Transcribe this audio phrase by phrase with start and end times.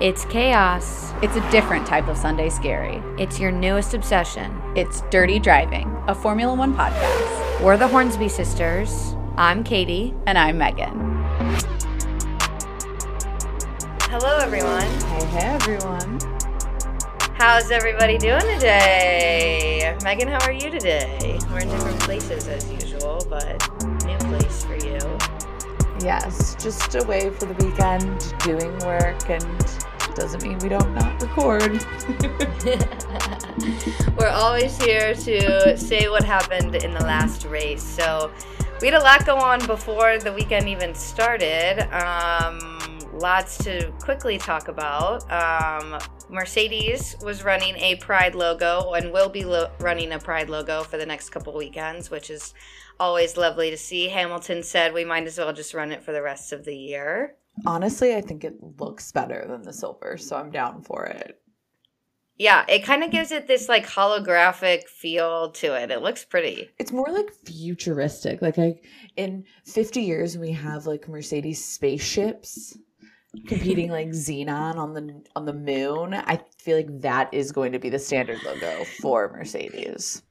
[0.00, 1.12] It's chaos.
[1.20, 3.02] It's a different type of Sunday scary.
[3.18, 4.58] It's your newest obsession.
[4.74, 7.60] It's Dirty Driving, a Formula One podcast.
[7.62, 9.14] We're the Hornsby sisters.
[9.36, 10.14] I'm Katie.
[10.26, 10.88] And I'm Megan.
[14.08, 14.80] Hello, everyone.
[14.80, 16.18] Hey, hey, everyone.
[17.34, 19.98] How's everybody doing today?
[20.02, 21.38] Megan, how are you today?
[21.50, 23.60] We're in different places as usual, but
[24.06, 24.98] new place for you.
[26.02, 29.44] Yes, just away for the weekend doing work and
[30.20, 31.82] doesn't mean we don't not record.
[34.18, 37.82] We're always here to say what happened in the last race.
[37.82, 38.30] So
[38.82, 41.88] we had a lot go on before the weekend even started.
[41.90, 45.24] Um, lots to quickly talk about.
[45.32, 50.82] Um, Mercedes was running a Pride logo and will be lo- running a Pride logo
[50.82, 52.52] for the next couple weekends, which is
[52.98, 54.08] always lovely to see.
[54.08, 57.36] Hamilton said we might as well just run it for the rest of the year.
[57.66, 61.40] Honestly, I think it looks better than the silver, so I'm down for it.
[62.40, 65.90] Yeah, it kind of gives it this like holographic feel to it.
[65.90, 66.70] It looks pretty.
[66.78, 68.40] It's more like futuristic.
[68.40, 68.80] Like I
[69.18, 72.78] in 50 years we have like Mercedes spaceships
[73.46, 76.14] competing like Zenon on the on the moon.
[76.14, 80.22] I feel like that is going to be the standard logo for Mercedes.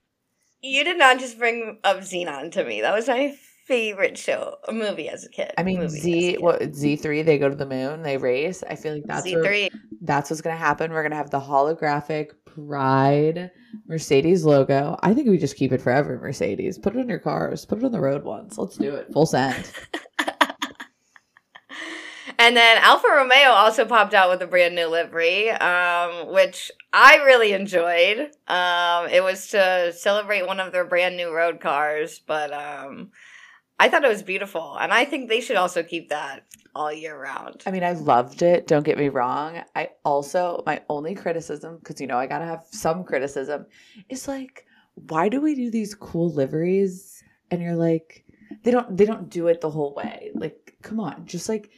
[0.64, 2.82] You did not just bring up Zenon to me.
[2.82, 3.38] That was my
[3.70, 5.52] favorite show, a movie as a kid.
[5.56, 8.64] I mean, Movie Z what Z three, they go to the moon, they race.
[8.68, 9.70] I feel like that's Z three.
[10.02, 10.92] that's what's gonna happen.
[10.92, 13.52] We're gonna have the holographic Pride
[13.88, 14.98] Mercedes logo.
[15.04, 16.80] I think we just keep it forever, Mercedes.
[16.80, 17.64] Put it on your cars.
[17.64, 18.58] Put it on the road once.
[18.58, 19.14] Let's do it.
[19.14, 19.72] Full send.
[22.42, 27.18] And then Alfa Romeo also popped out with a brand new livery, um, which I
[27.18, 28.32] really enjoyed.
[28.48, 33.12] Um, it was to celebrate one of their brand new road cars, but um,
[33.80, 36.44] I thought it was beautiful, and I think they should also keep that
[36.76, 37.64] all year round.
[37.66, 38.68] I mean, I loved it.
[38.68, 39.62] Don't get me wrong.
[39.76, 43.66] I also my only criticism, because you know I gotta have some criticism,
[44.10, 47.24] is like, why do we do these cool liveries?
[47.52, 48.26] And you're like,
[48.64, 50.32] they don't they don't do it the whole way.
[50.36, 51.72] Like, come on, just like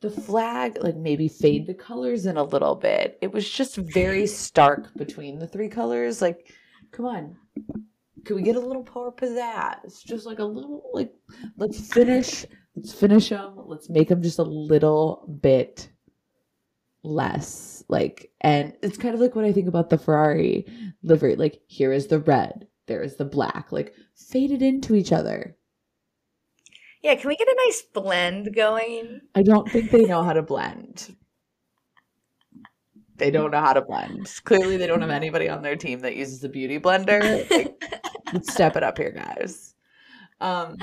[0.00, 3.18] the flag, like maybe fade the colors in a little bit.
[3.20, 6.22] It was just very stark between the three colors.
[6.22, 6.52] Like,
[6.90, 7.36] come on.
[8.26, 10.04] Can we get a little more pizzazz?
[10.04, 11.14] Just like a little, like,
[11.56, 12.44] let's finish
[12.76, 15.88] let's finish them let's make them just a little bit
[17.02, 20.66] less like and it's kind of like what i think about the ferrari
[21.02, 25.56] livery like here is the red there is the black like faded into each other
[27.02, 29.20] Yeah, can we get a nice blend going?
[29.34, 31.16] i don't think they know how to blend
[33.16, 34.32] they don't know how to blend.
[34.44, 37.50] Clearly they don't have anybody on their team that uses a beauty blender.
[37.50, 37.82] Like,
[38.32, 39.74] let's step it up here guys.
[40.40, 40.76] Um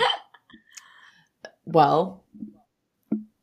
[1.65, 2.23] well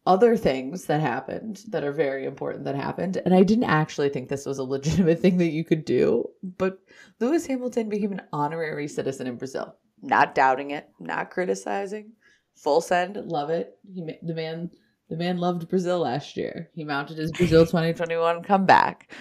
[0.06, 4.28] other things that happened that are very important that happened and i didn't actually think
[4.28, 6.78] this was a legitimate thing that you could do but
[7.20, 9.76] lewis hamilton became an honorary citizen in brazil.
[10.02, 12.12] Not doubting it not criticizing.
[12.56, 13.78] Full send love it.
[13.94, 14.70] He the man
[15.10, 19.12] the man loved brazil last year he mounted his brazil 2021 comeback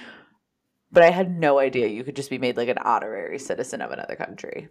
[0.92, 3.92] but i had no idea you could just be made like an honorary citizen of
[3.92, 4.70] another country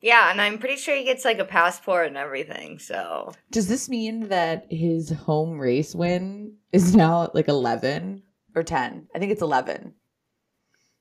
[0.00, 2.78] Yeah, and I'm pretty sure he gets like a passport and everything.
[2.78, 8.22] So Does this mean that his home race win is now like 11
[8.54, 9.08] or 10?
[9.14, 9.94] I think it's 11.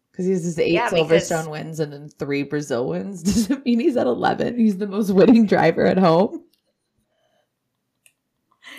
[0.09, 3.23] Because he has his eight Yeah, because- Silverstone wins and then three Brazil wins.
[3.27, 4.57] Does it mean he's at 11?
[4.57, 6.45] He's the most winning driver at home?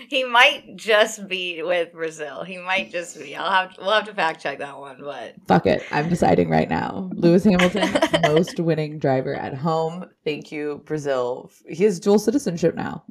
[0.09, 2.43] He might just be with Brazil.
[2.43, 3.37] He might just be.
[3.37, 5.85] I'll have we'll have to fact check that one, but Fuck it.
[5.91, 7.11] I'm deciding right now.
[7.15, 7.91] Lewis Hamilton,
[8.23, 10.07] most winning driver at home.
[10.25, 11.51] Thank you, Brazil.
[11.69, 13.05] He has dual citizenship now.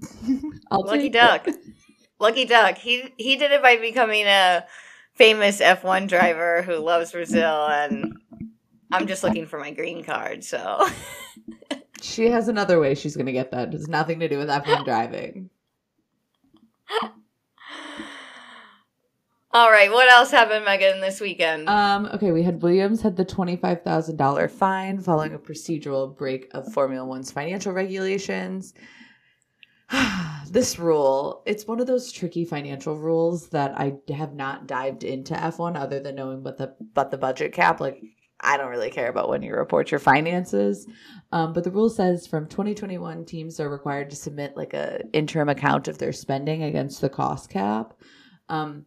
[0.70, 1.12] Lucky it.
[1.12, 1.46] duck.
[2.18, 2.78] Lucky duck.
[2.78, 4.66] He he did it by becoming a
[5.14, 8.14] famous F1 driver who loves Brazil and
[8.92, 10.86] I'm just looking for my green card, so
[12.06, 13.68] She has another way she's going to get that.
[13.68, 15.50] It has nothing to do with F1 driving.
[19.52, 21.68] All right, what else happened, Megan, this weekend?
[21.68, 26.48] Um, okay, we had Williams had the twenty-five thousand dollar fine following a procedural break
[26.52, 28.74] of Formula One's financial regulations.
[30.50, 35.32] this rule, it's one of those tricky financial rules that I have not dived into
[35.32, 37.80] F1 other than knowing what the but the budget cap.
[37.80, 38.02] Like
[38.40, 40.86] I don't really care about when you report your finances.
[41.32, 45.48] Um, but the rule says from 2021 teams are required to submit like a interim
[45.48, 47.94] account of their spending against the cost cap.
[48.48, 48.86] Um,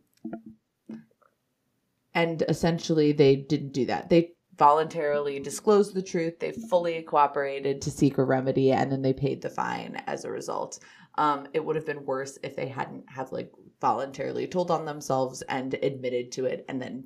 [2.13, 4.09] and essentially they didn't do that.
[4.09, 6.39] They voluntarily disclosed the truth.
[6.39, 10.31] They fully cooperated to seek a remedy, and then they paid the fine as a
[10.31, 10.79] result.
[11.15, 13.51] Um, it would have been worse if they hadn't have like
[13.81, 17.05] voluntarily told on themselves and admitted to it and then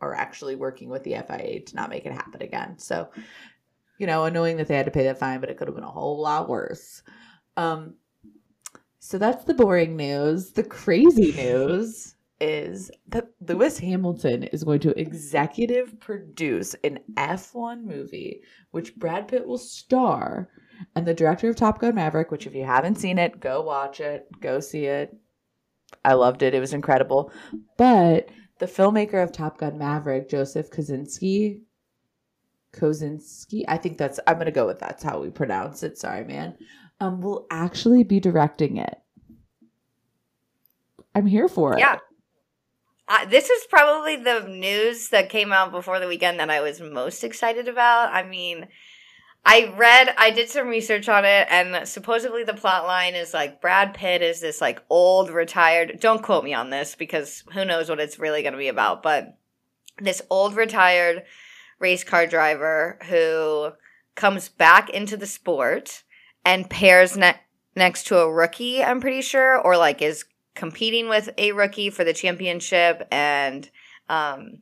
[0.00, 2.78] are actually working with the FIA to not make it happen again.
[2.78, 3.08] So,
[3.98, 5.84] you know, annoying that they had to pay that fine, but it could have been
[5.84, 7.02] a whole lot worse.
[7.56, 7.94] Um,
[9.00, 10.52] so that's the boring news.
[10.52, 18.42] The crazy news is that Lewis Hamilton is going to executive produce an F1 movie,
[18.70, 20.48] which Brad Pitt will star.
[20.94, 23.98] And the director of Top Gun Maverick, which if you haven't seen it, go watch
[24.00, 25.16] it, go see it.
[26.04, 26.54] I loved it.
[26.54, 27.32] It was incredible.
[27.76, 31.60] But the filmmaker of Top Gun Maverick, Joseph Kosinski,
[32.72, 35.98] Kosinski, I think that's I'm gonna go with that's how we pronounce it.
[35.98, 36.56] Sorry, man.
[37.00, 38.98] Um, will actually be directing it.
[41.14, 41.80] I'm here for it.
[41.80, 41.98] Yeah.
[43.08, 46.80] Uh, this is probably the news that came out before the weekend that I was
[46.80, 48.12] most excited about.
[48.12, 48.68] I mean,
[49.50, 53.62] I read, I did some research on it, and supposedly the plot line is like
[53.62, 56.00] Brad Pitt is this like old retired.
[56.00, 59.02] Don't quote me on this because who knows what it's really going to be about,
[59.02, 59.38] but
[59.98, 61.22] this old retired
[61.78, 63.70] race car driver who
[64.16, 66.02] comes back into the sport
[66.44, 67.40] and pairs ne-
[67.74, 72.04] next to a rookie, I'm pretty sure, or like is competing with a rookie for
[72.04, 73.08] the championship.
[73.10, 73.70] And
[74.10, 74.58] um,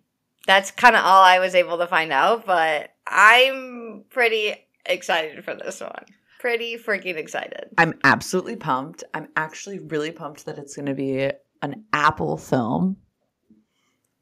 [0.46, 5.54] that's kind of all I was able to find out, but I'm pretty excited for
[5.54, 6.04] this one.
[6.38, 7.70] Pretty freaking excited.
[7.78, 9.04] I'm absolutely pumped.
[9.14, 11.30] I'm actually really pumped that it's going to be
[11.62, 12.96] an Apple film.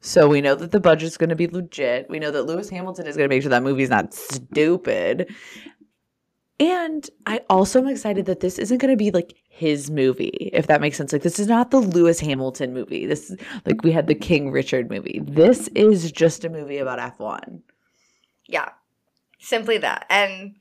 [0.01, 2.11] So we know that the budget's going to be legit.
[2.11, 5.35] We know that Lewis Hamilton is going to make sure that movie's not stupid.
[6.61, 10.67] And I also am excited that this isn't going to be like his movie, if
[10.69, 11.13] that makes sense.
[11.13, 13.07] Like, this is not the Lewis Hamilton movie.
[13.07, 15.21] This is like we had the King Richard movie.
[15.25, 17.61] This is just a movie about F1.
[18.47, 18.69] Yeah,
[19.45, 20.07] simply that.
[20.11, 20.57] And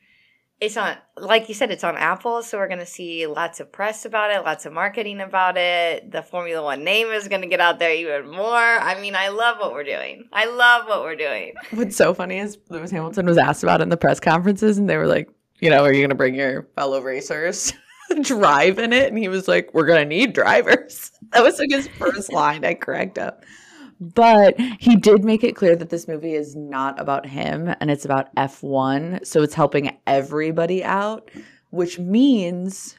[0.60, 2.42] it's on, like you said, it's on Apple.
[2.42, 6.12] So we're going to see lots of press about it, lots of marketing about it.
[6.12, 8.56] The Formula One name is going to get out there even more.
[8.56, 10.30] I mean, I love what we're doing.
[10.32, 11.54] I love what we're doing.
[11.72, 14.90] What's so funny is Lewis Hamilton was asked about it in the press conferences, and
[14.90, 17.74] they were like, you know, are you going to bring your fellow racers?
[18.22, 21.88] drive in it and he was like we're gonna need drivers that was like his
[21.88, 23.44] first line i cracked up
[24.14, 28.06] but he did make it clear that this movie is not about him and it's
[28.06, 31.30] about f1 so it's helping everybody out
[31.70, 32.96] which means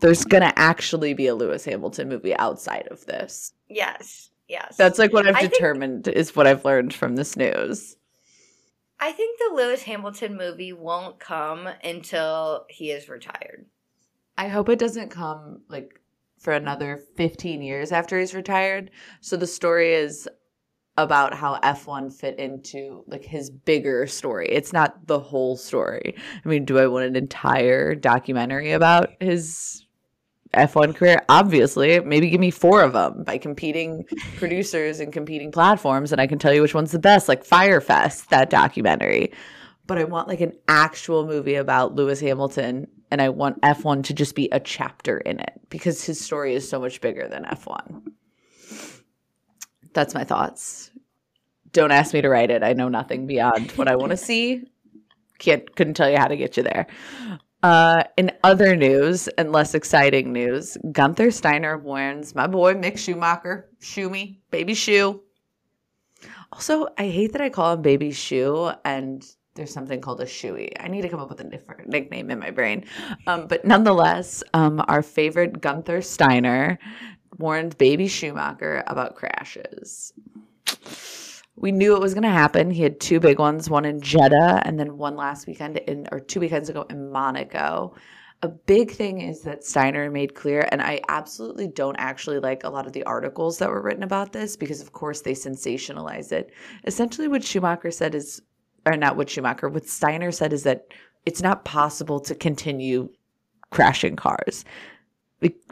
[0.00, 4.30] there's gonna actually be a lewis hamilton movie outside of this Yes.
[4.48, 4.76] Yes.
[4.76, 7.94] that's like what i've I think- determined is what i've learned from this news
[9.00, 13.66] I think the Lewis Hamilton movie won't come until he is retired.
[14.36, 16.00] I hope it doesn't come like
[16.38, 18.90] for another 15 years after he's retired.
[19.20, 20.28] So the story is
[20.98, 24.48] about how F1 fit into like his bigger story.
[24.48, 26.16] It's not the whole story.
[26.44, 29.86] I mean, do I want an entire documentary about his
[30.54, 31.22] F1 career?
[31.28, 34.04] Obviously, maybe give me four of them by competing
[34.38, 37.80] producers and competing platforms, and I can tell you which one's the best, like Fyre
[37.80, 39.32] Fest, that documentary.
[39.86, 44.14] But I want like an actual movie about Lewis Hamilton, and I want F1 to
[44.14, 48.12] just be a chapter in it because his story is so much bigger than F1.
[49.94, 50.90] That's my thoughts.
[51.72, 52.62] Don't ask me to write it.
[52.62, 54.64] I know nothing beyond what I want to see.
[55.38, 56.86] Can't couldn't tell you how to get you there.
[57.62, 63.68] Uh, in other news and less exciting news, Gunther Steiner warns my boy Mick Schumacher,
[63.80, 65.22] Shoe me, baby shoe.
[66.52, 69.24] Also, I hate that I call him baby shoe and
[69.58, 70.72] there's something called a shoey.
[70.80, 72.86] I need to come up with a different nickname in my brain.
[73.26, 76.78] Um, but nonetheless, um, our favorite Gunther Steiner
[77.38, 80.14] warned baby Schumacher about crashes.
[81.56, 82.70] We knew it was going to happen.
[82.70, 86.20] He had two big ones, one in Jeddah and then one last weekend in or
[86.20, 87.94] two weekends ago in Monaco.
[88.42, 92.70] A big thing is that Steiner made clear, and I absolutely don't actually like a
[92.70, 96.52] lot of the articles that were written about this because, of course, they sensationalize it.
[96.86, 98.40] Essentially, what Schumacher said is,
[98.86, 100.86] or not what Schumacher, what Steiner said is that
[101.26, 103.08] it's not possible to continue
[103.70, 104.64] crashing cars.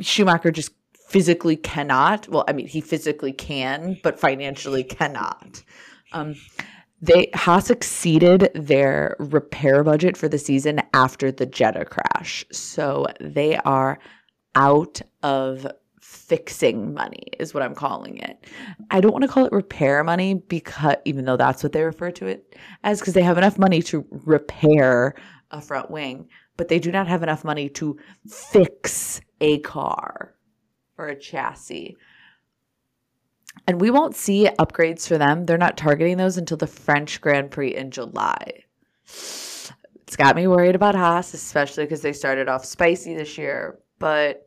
[0.01, 0.73] Schumacher just
[1.09, 2.29] physically cannot.
[2.29, 5.63] Well, I mean, he physically can, but financially cannot.
[6.13, 6.35] Um,
[7.01, 13.57] they Haas exceeded their repair budget for the season after the Jeddah crash, so they
[13.59, 13.99] are
[14.55, 15.67] out of
[16.17, 18.45] fixing money is what I'm calling it.
[18.91, 22.11] I don't want to call it repair money because even though that's what they refer
[22.13, 25.15] to it as because they have enough money to repair
[25.51, 30.35] a front wing, but they do not have enough money to fix a car
[30.99, 31.97] or a chassis.
[33.67, 35.47] And we won't see upgrades for them.
[35.47, 38.65] They're not targeting those until the French Grand Prix in July.
[39.05, 43.79] It's got me worried about Haas, especially because they started off spicy this year.
[43.99, 44.46] But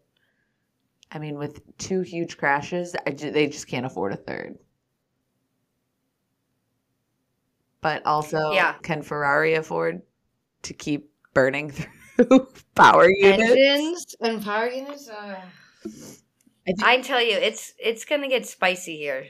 [1.12, 4.58] I mean, with two huge crashes, I ju- they just can't afford a third.
[7.82, 8.74] But also, Yeah.
[8.84, 10.02] can Ferrari afford
[10.64, 11.72] to keep burning
[12.18, 13.42] through power units?
[13.52, 15.10] Engines and power units.
[15.10, 15.40] Uh,
[15.86, 15.90] I
[16.66, 19.26] think- I tell you, it's it's gonna get spicy here.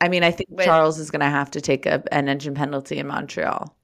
[0.00, 2.54] I mean, I think With- Charles is going to have to take a, an engine
[2.54, 3.74] penalty in Montreal.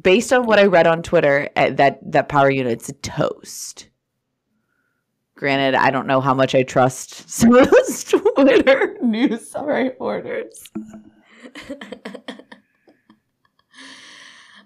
[0.00, 3.88] Based on what I read on Twitter, eh, that that power unit's toast.
[5.40, 10.70] Granted, I don't know how much I trust some of those Twitter news reporters.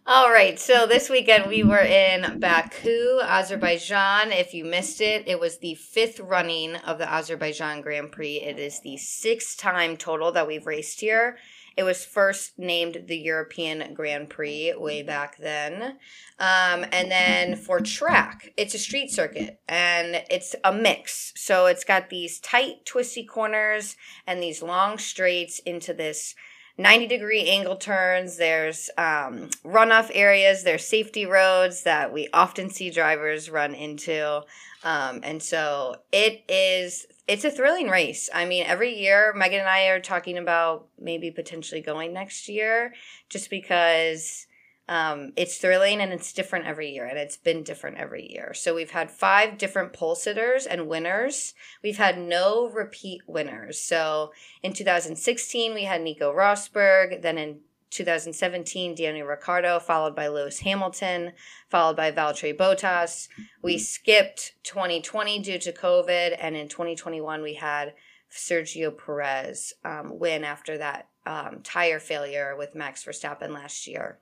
[0.04, 4.32] All right, so this weekend we were in Baku, Azerbaijan.
[4.32, 8.42] If you missed it, it was the fifth running of the Azerbaijan Grand Prix.
[8.42, 11.38] It is the sixth time total that we've raced here.
[11.76, 15.98] It was first named the European Grand Prix way back then.
[16.38, 21.32] Um, and then for track, it's a street circuit and it's a mix.
[21.36, 26.34] So it's got these tight, twisty corners and these long straights into this
[26.76, 28.36] 90 degree angle turns.
[28.36, 30.64] There's um, runoff areas.
[30.64, 34.42] There's safety roads that we often see drivers run into.
[34.82, 38.28] Um, and so it is, it's a thrilling race.
[38.32, 42.92] I mean, every year, Megan and I are talking about maybe potentially going next year
[43.30, 44.46] just because
[44.88, 47.06] um, it's thrilling and it's different every year.
[47.06, 48.52] And it's been different every year.
[48.52, 51.54] So we've had five different pole sitters and winners.
[51.82, 53.80] We've had no repeat winners.
[53.80, 57.22] So in 2016, we had Nico Rosberg.
[57.22, 57.60] Then in
[57.94, 61.32] 2017, Daniel Ricciardo, followed by Lewis Hamilton,
[61.68, 63.28] followed by Valtteri Bottas.
[63.62, 67.94] We skipped 2020 due to COVID, and in 2021 we had
[68.30, 74.18] Sergio Perez um, win after that um, tire failure with Max Verstappen last year.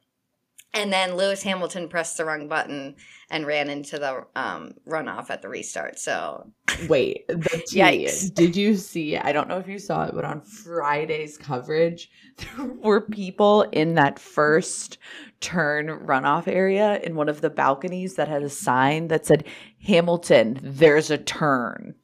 [0.75, 2.97] And then Lewis Hamilton pressed the wrong button
[3.31, 5.99] and ran into the um, runoff at the restart.
[5.99, 6.50] So
[6.88, 8.33] Wait, the tea, Yikes.
[8.33, 9.19] Did you see?
[9.19, 13.95] I don't know if you saw it, but on Friday's coverage, there were people in
[13.95, 14.97] that first
[15.41, 19.45] turn runoff area in one of the balconies that had a sign that said,
[19.85, 21.95] Hamilton, there's a turn.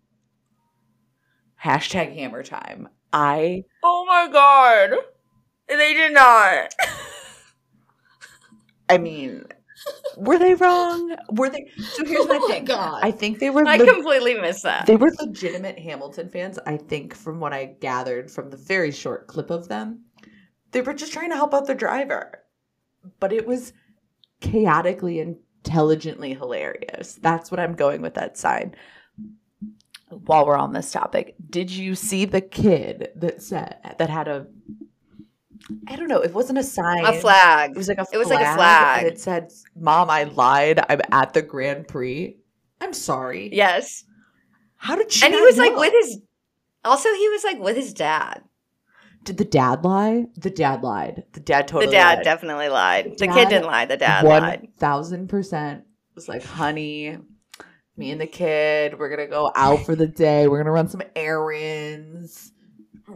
[1.62, 2.88] Hashtag hammer time.
[3.12, 4.98] I Oh my god.
[5.68, 6.74] They did not.
[8.88, 9.44] I mean,
[10.16, 11.16] were they wrong?
[11.30, 12.64] Were they so here's my Oh thing.
[12.64, 13.00] God.
[13.02, 14.86] I think they were I leg- completely missed that.
[14.86, 19.26] They were legitimate Hamilton fans, I think, from what I gathered from the very short
[19.26, 20.04] clip of them.
[20.72, 22.42] They were just trying to help out the driver.
[23.20, 23.72] But it was
[24.40, 27.14] chaotically intelligently hilarious.
[27.14, 28.74] That's what I'm going with that sign.
[30.10, 34.46] While we're on this topic, did you see the kid that said that had a
[35.86, 37.04] I don't know, it wasn't a sign.
[37.04, 37.72] a flag.
[37.72, 38.14] It was like a flag.
[38.14, 39.04] It was like a flag.
[39.04, 40.80] And it said, Mom, I lied.
[40.88, 42.36] I'm at the Grand Prix.
[42.80, 43.50] I'm sorry.
[43.52, 44.04] yes.
[44.76, 46.20] How did she And he was like with his
[46.84, 48.42] also he was like with his dad.
[49.24, 50.26] Did the dad lie?
[50.36, 51.24] The dad lied.
[51.32, 52.24] The dad totally the dad lied.
[52.24, 53.18] definitely lied.
[53.18, 53.84] The Dad kid didn't lie.
[53.86, 54.60] The dad lied.
[54.60, 55.82] One thousand percent
[56.14, 57.18] was like, honey,
[57.96, 60.46] me and the kid, we're gonna go out for the day.
[60.46, 62.52] We're gonna run some errands.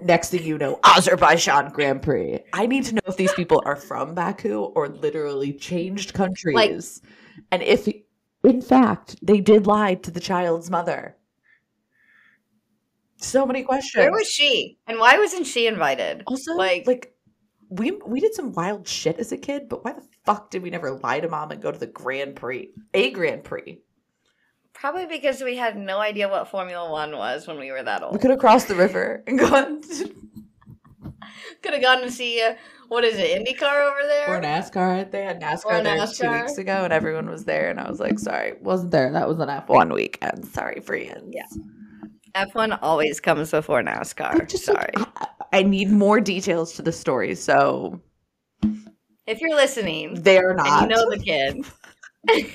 [0.00, 2.40] Next thing you know, Azerbaijan Grand Prix.
[2.52, 7.02] I need to know if these people are from Baku or literally changed countries,
[7.50, 7.86] and if,
[8.44, 11.16] in fact, they did lie to the child's mother.
[13.16, 14.02] So many questions.
[14.02, 14.78] Where was she?
[14.86, 16.22] And why wasn't she invited?
[16.26, 17.14] Also, Like- like, like
[17.68, 20.70] we we did some wild shit as a kid, but why the fuck did we
[20.70, 23.80] never lie to mom and go to the Grand Prix, a Grand Prix?
[24.82, 28.14] Probably because we had no idea what Formula One was when we were that old.
[28.14, 30.12] We could have crossed the river and gone to,
[31.62, 32.56] Could have gone to see uh,
[32.88, 34.36] what is it, IndyCar over there?
[34.36, 35.08] or NASCAR.
[35.08, 38.00] They had NASCAR Or there two weeks ago, and everyone was there, and I was
[38.00, 39.12] like, sorry, wasn't there.
[39.12, 40.46] That was an F one weekend.
[40.46, 41.32] Sorry, friends.
[41.32, 41.46] Yeah.
[42.34, 44.34] F1 always comes before NASCAR.
[44.36, 45.06] Like, just like, Sorry.
[45.16, 45.28] I,
[45.60, 48.00] I need more details to the story, so
[49.28, 50.82] if you're listening they are not.
[50.82, 52.50] and you know the kid,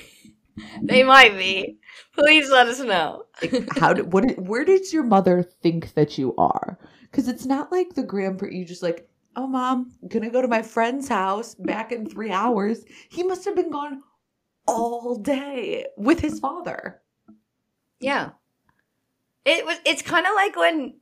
[0.82, 1.78] they might be.
[2.18, 3.24] Please let us know.
[3.42, 7.46] like, how did what did- where did your mother think that you are because it's
[7.46, 11.54] not like the grand you just like oh mom gonna go to my friend's house
[11.54, 14.02] back in three hours he must have been gone
[14.66, 17.00] all day with his father
[18.00, 18.30] Yeah.
[19.44, 20.94] It was it's kind of like when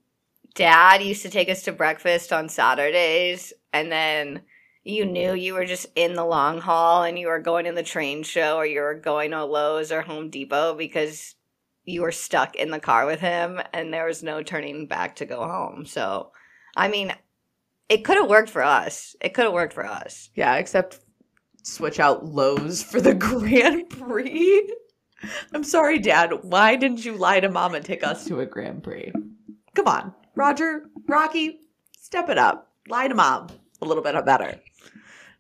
[0.55, 4.43] dad used to take us to breakfast on Saturdays and then
[4.87, 7.83] you knew you were just in the long haul and you were going to the
[7.83, 11.35] train show or you were going to Lowe's or Home Depot because
[11.85, 15.27] you were stuck in the car with him and there was no turning back to
[15.27, 15.87] go home.
[15.87, 16.31] So,
[16.77, 17.13] I mean,
[17.89, 19.17] it could have worked for us.
[19.21, 20.31] It could have worked for us.
[20.37, 21.01] yeah except
[21.65, 24.71] switch out lowe's for the grand prix
[25.53, 26.31] I'm sorry, Dad.
[26.43, 29.11] Why didn't you lie to Mom and take us to a Grand Prix?
[29.75, 31.63] Come on, Roger, Rocky,
[31.99, 32.71] step it up.
[32.87, 33.49] Lie to Mom
[33.83, 34.55] a little bit better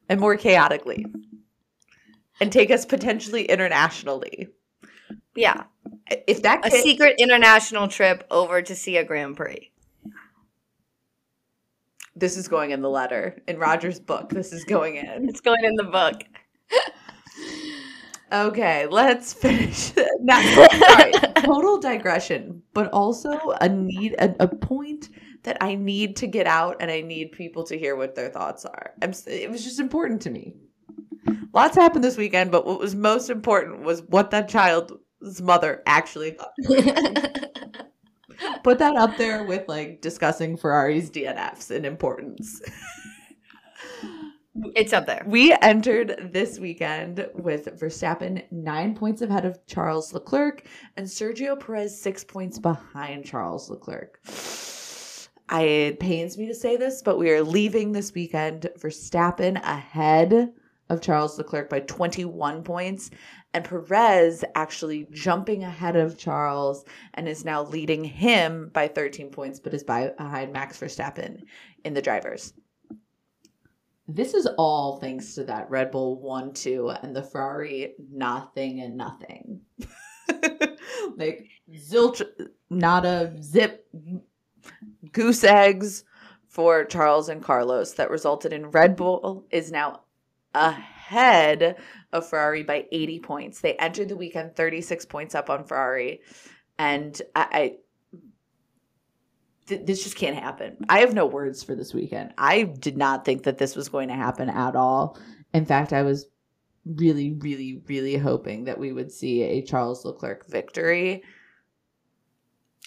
[0.08, 1.06] and more chaotically,
[2.40, 4.48] and take us potentially internationally.
[5.34, 5.64] Yeah,
[6.26, 9.70] If that a secret international trip over to see a Grand Prix.
[12.14, 14.30] this is going in the letter in Roger's book.
[14.30, 15.28] This is going in.
[15.28, 16.22] It's going in the book.
[18.32, 19.92] Okay, let's finish.
[20.20, 25.10] now, sorry, total digression, but also a need, a, a point
[25.46, 28.64] that I need to get out, and I need people to hear what their thoughts
[28.64, 28.92] are.
[29.00, 30.54] I'm, it was just important to me.
[31.54, 36.32] Lots happened this weekend, but what was most important was what that child's mother actually
[36.32, 36.52] thought.
[38.64, 42.60] Put that up there with like discussing Ferrari's DNFs in importance.
[44.74, 45.22] It's up there.
[45.26, 52.00] We entered this weekend with Verstappen nine points ahead of Charles Leclerc and Sergio Perez
[52.00, 54.18] six points behind Charles Leclerc.
[55.48, 59.56] I, it pains me to say this, but we are leaving this weekend for Verstappen
[59.62, 60.52] ahead
[60.88, 63.10] of Charles Leclerc by 21 points,
[63.54, 66.84] and Perez actually jumping ahead of Charles
[67.14, 71.42] and is now leading him by 13 points, but is by, behind Max Verstappen
[71.84, 72.52] in the drivers.
[74.08, 78.96] This is all thanks to that Red Bull 1 2 and the Ferrari nothing and
[78.96, 79.62] nothing.
[81.16, 82.22] like zilch,
[82.70, 83.88] not a zip,
[85.12, 86.04] goose eggs
[86.48, 90.00] for Charles and Carlos that resulted in Red Bull is now
[90.54, 91.76] ahead
[92.12, 93.60] of Ferrari by 80 points.
[93.60, 96.20] They entered the weekend 36 points up on Ferrari.
[96.78, 97.76] And I, I
[99.66, 100.78] th- this just can't happen.
[100.88, 102.32] I have no words for this weekend.
[102.38, 105.18] I did not think that this was going to happen at all.
[105.52, 106.26] In fact, I was
[106.86, 111.22] really, really, really hoping that we would see a Charles Leclerc victory.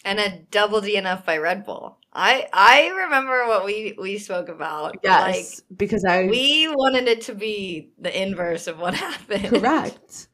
[0.05, 1.97] And a double DNF by Red Bull.
[2.13, 4.97] I I remember what we we spoke about.
[5.03, 9.45] Yes, because I we wanted it to be the inverse of what happened.
[9.49, 10.27] correct.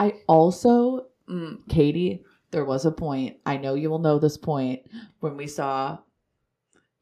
[0.00, 3.38] I also, mm, Katie, there was a point.
[3.44, 4.82] I know you will know this point
[5.20, 5.98] when we saw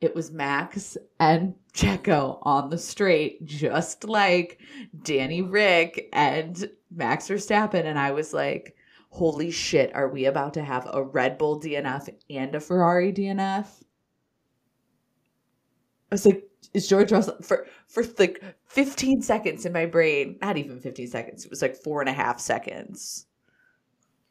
[0.01, 4.61] it was Max and Checo on the straight, just like
[5.03, 8.76] Danny Rick and Max Verstappen, and I was like,
[9.17, 9.95] "Holy shit!
[9.95, 13.67] Are we about to have a Red Bull DNF and a Ferrari DNF?"
[16.11, 20.39] I was like, "Is George Russell for for like 15 seconds in my brain?
[20.43, 21.45] Not even 15 seconds.
[21.45, 23.27] It was like four and a half seconds.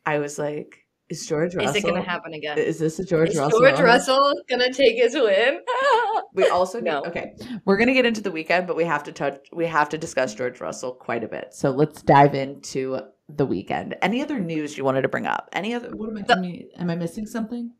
[0.06, 1.76] I was like, "Is George Russell?
[1.76, 2.60] Is it going to happen again?
[2.60, 3.60] Is this a George Is Russell?
[3.60, 5.62] George Russell going to take his win?
[6.36, 7.02] We also know.
[7.06, 7.34] Okay.
[7.64, 9.40] We're gonna get into the weekend, but we have to touch.
[9.54, 11.54] We have to discuss George Russell quite a bit.
[11.54, 13.96] So let's dive into the weekend.
[14.02, 15.50] Any other news you wanted to bring up?
[15.54, 15.90] Any other?
[15.96, 16.22] What am I?
[16.22, 17.72] The- am I- am I missing something?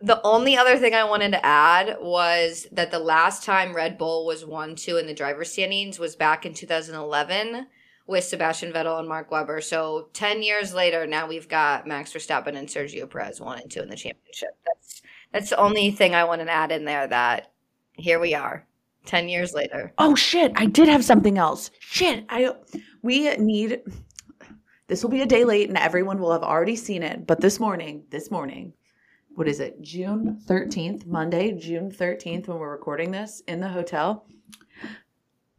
[0.00, 4.26] The only other thing I wanted to add was that the last time Red Bull
[4.26, 7.66] was 1 2 in the driver's standings was back in 2011
[8.06, 9.62] with Sebastian Vettel and Mark Webber.
[9.62, 13.80] So 10 years later, now we've got Max Verstappen and Sergio Perez 1 and 2
[13.80, 14.56] in the championship.
[14.66, 17.52] That's that's the only thing I wanted to add in there that
[17.94, 18.66] here we are
[19.06, 19.92] 10 years later.
[19.98, 20.52] Oh shit!
[20.56, 21.70] I did have something else.
[21.80, 22.26] Shit!
[22.28, 22.52] I
[23.02, 23.80] we need.
[24.88, 27.26] This will be a day late, and everyone will have already seen it.
[27.26, 28.72] But this morning, this morning,
[29.34, 29.82] what is it?
[29.82, 34.26] June thirteenth, Monday, June thirteenth, when we're recording this in the hotel.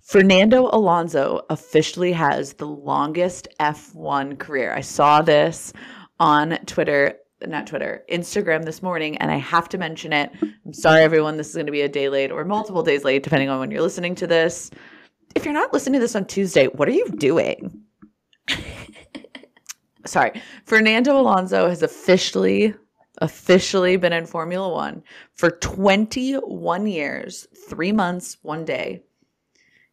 [0.01, 4.73] Fernando Alonso officially has the longest F1 career.
[4.73, 5.73] I saw this
[6.17, 10.31] on Twitter, not Twitter, Instagram this morning, and I have to mention it.
[10.41, 11.35] I'm sorry, everyone.
[11.35, 13.71] This is going to be a day late or multiple days late, depending on when
[13.71, 14.71] you're listening to this.
[15.35, 17.81] If you're not listening to this on Tuesday, what are you doing?
[20.05, 20.41] sorry.
[20.65, 22.73] Fernando Alonso has officially
[23.19, 25.01] officially been in Formula 1
[25.33, 29.01] for 21 years, 3 months, 1 day.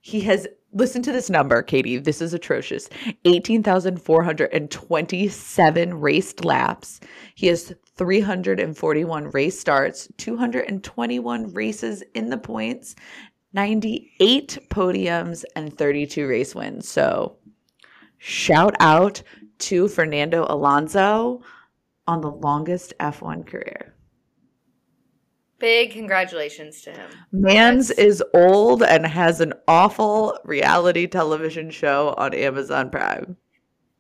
[0.01, 1.99] He has listen to this number, Katie.
[1.99, 2.89] This is atrocious.
[3.25, 7.01] 18,427 raced laps.
[7.35, 12.95] He has 341 race starts, 221 races in the points,
[13.53, 16.87] 98 podiums, and 32 race wins.
[16.89, 17.37] So,
[18.19, 19.23] shout out
[19.65, 21.43] to Fernando Alonso
[22.07, 23.95] on the longest F1 career.
[25.59, 27.11] Big congratulations to him.
[27.33, 33.37] Mans That's- is old and has an awful reality television show on Amazon Prime.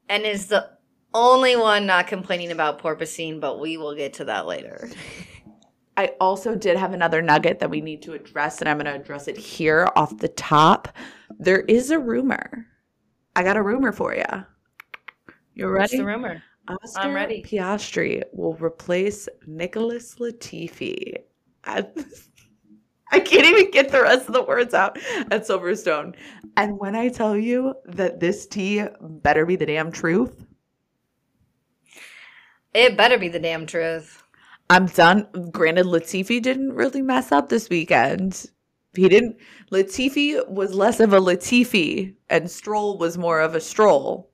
[0.08, 0.68] And is the
[1.14, 4.90] only one not complaining about porpoising, but we will get to that later.
[5.96, 9.00] I also did have another nugget that we need to address, and I'm going to
[9.00, 10.88] address it here off the top.
[11.38, 12.66] There is a rumor.
[13.36, 14.44] I got a rumor for you.
[15.54, 15.96] You What's ready?
[15.98, 16.42] the rumor?
[16.68, 17.42] Oscar I'm ready.
[17.42, 21.14] Piastri will replace Nicholas Latifi.
[21.64, 24.98] I can't even get the rest of the words out
[25.30, 26.14] at Silverstone.
[26.56, 30.46] And when I tell you that this tea better be the damn truth,
[32.74, 34.22] It better be the damn truth.
[34.70, 35.26] I'm done.
[35.50, 38.46] Granted, Latifi didn't really mess up this weekend.
[38.94, 39.36] He didn't.
[39.70, 44.30] Latifi was less of a Latifi, and Stroll was more of a Stroll.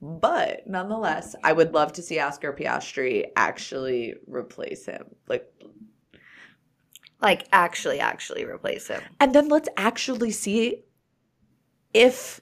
[0.00, 5.06] But nonetheless, I would love to see Oscar Piastri actually replace him.
[5.26, 5.52] Like,
[7.20, 9.02] Like actually, actually replace him.
[9.18, 10.84] and then let's actually see
[11.92, 12.40] if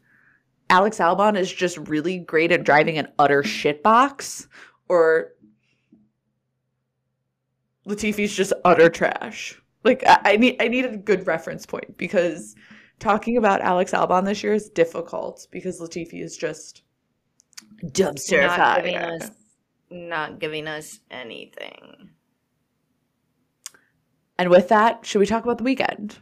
[0.68, 4.48] Alex Albon is just really great at driving an utter shitbox,
[4.88, 5.32] or
[7.88, 9.60] Latifi's just utter trash.
[9.84, 12.56] Like I, I need I need a good reference point because
[12.98, 16.82] talking about Alex Albon this year is difficult because Latifi is just
[17.84, 19.18] dumpster not giving fire.
[19.20, 19.30] us,
[19.90, 22.10] not giving us anything.
[24.38, 26.18] And with that, should we talk about the weekend?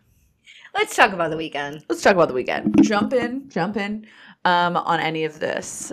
[0.75, 1.85] Let's talk about the weekend.
[1.89, 2.83] Let's talk about the weekend.
[2.83, 4.07] Jump in, jump in
[4.45, 5.93] um, on any of this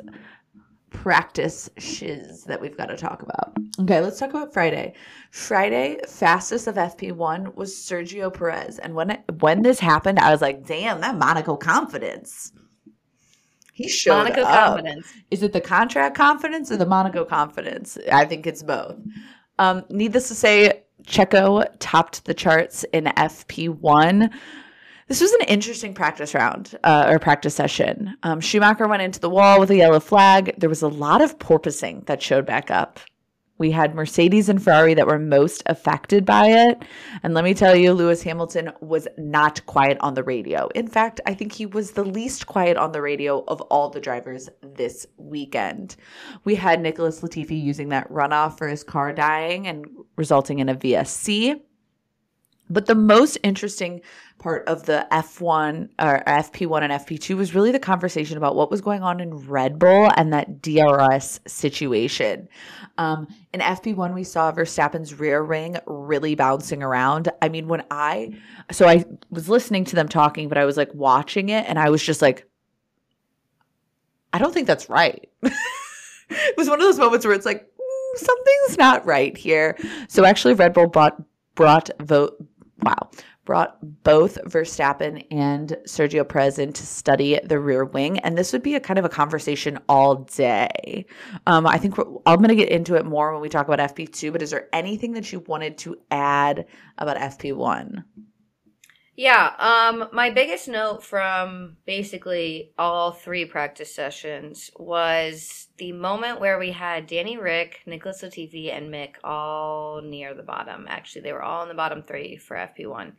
[0.89, 3.53] practice shiz that we've got to talk about.
[3.79, 4.93] Okay, let's talk about Friday.
[5.31, 10.41] Friday, fastest of FP1 was Sergio Perez, and when it, when this happened, I was
[10.41, 12.51] like, "Damn, that Monaco confidence."
[13.71, 14.75] He showed Monaco up.
[14.75, 15.07] confidence.
[15.31, 17.97] Is it the contract confidence or the Monaco confidence?
[18.11, 18.97] I think it's both.
[19.59, 24.31] Um, needless to say, Checo topped the charts in FP1.
[25.07, 28.15] This was an interesting practice round uh, or practice session.
[28.23, 30.55] Um, Schumacher went into the wall with a yellow flag.
[30.57, 32.99] There was a lot of porpoising that showed back up.
[33.61, 36.81] We had Mercedes and Ferrari that were most affected by it.
[37.21, 40.67] And let me tell you, Lewis Hamilton was not quiet on the radio.
[40.73, 44.01] In fact, I think he was the least quiet on the radio of all the
[44.01, 45.95] drivers this weekend.
[46.43, 50.73] We had Nicholas Latifi using that runoff for his car dying and resulting in a
[50.73, 51.61] VSC.
[52.73, 54.01] But the most interesting
[54.39, 58.81] part of the F1 or FP1 and FP2 was really the conversation about what was
[58.81, 62.49] going on in Red Bull and that DRS situation.
[62.97, 67.29] Um, in FP1, we saw Verstappen's rear wing really bouncing around.
[67.41, 68.39] I mean, when I,
[68.71, 71.89] so I was listening to them talking, but I was like watching it and I
[71.89, 72.47] was just like,
[74.33, 75.29] I don't think that's right.
[75.43, 79.77] it was one of those moments where it's like, "Mm, something's not right here.
[80.07, 81.21] So actually, Red Bull brought,
[81.55, 82.37] brought vote,
[82.83, 83.09] wow,
[83.45, 88.19] brought both Verstappen and Sergio Perez in to study the rear wing.
[88.19, 91.05] And this would be a kind of a conversation all day.
[91.47, 94.31] Um, I think I'm going to get into it more when we talk about FP2,
[94.31, 96.65] but is there anything that you wanted to add
[96.97, 98.03] about FP1?
[99.21, 106.57] Yeah, um, my biggest note from basically all three practice sessions was the moment where
[106.57, 110.87] we had Danny Rick, Nicholas Latifi, and Mick all near the bottom.
[110.89, 113.11] Actually, they were all in the bottom three for FP1.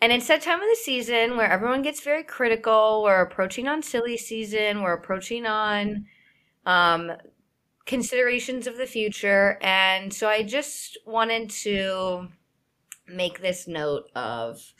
[0.00, 3.02] And it's that time of the season where everyone gets very critical.
[3.02, 4.80] We're approaching on silly season.
[4.80, 6.06] We're approaching on
[6.64, 7.12] um,
[7.84, 9.58] considerations of the future.
[9.60, 12.28] And so I just wanted to
[13.06, 14.72] make this note of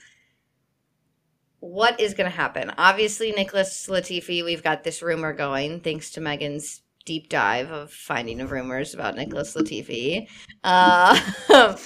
[1.65, 2.71] what is going to happen.
[2.77, 8.43] Obviously, Nicholas Latifi, we've got this rumor going thanks to Megan's deep dive of finding
[8.43, 10.29] of rumors about Nicholas Latifi.
[10.63, 11.19] Uh,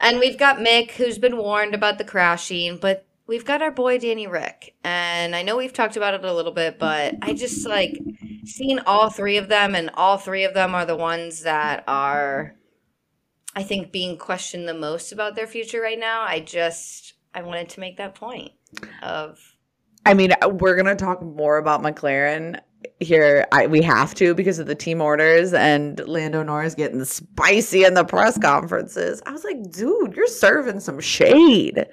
[0.00, 3.98] and we've got Mick, who's been warned about the crashing, but we've got our boy
[3.98, 4.74] Danny Rick.
[4.82, 7.96] And I know we've talked about it a little bit, but I just like
[8.46, 12.56] seeing all three of them, and all three of them are the ones that are,
[13.54, 16.22] I think, being questioned the most about their future right now.
[16.22, 18.50] I just, I wanted to make that point
[19.02, 19.38] of
[20.08, 22.58] I mean, uh, we're gonna talk more about McLaren
[22.98, 23.46] here.
[23.52, 27.92] I, we have to because of the team orders and Lando Norris getting spicy in
[27.92, 29.20] the press conferences.
[29.26, 31.86] I was like, dude, you're serving some shade.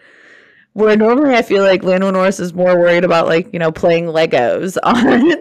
[0.74, 4.06] Where normally I feel like Lando Norris is more worried about like you know playing
[4.06, 5.36] Legos on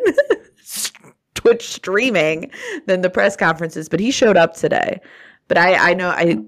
[1.35, 2.51] Twitch streaming
[2.87, 3.89] than the press conferences.
[3.89, 5.01] But he showed up today.
[5.47, 6.39] But I I know I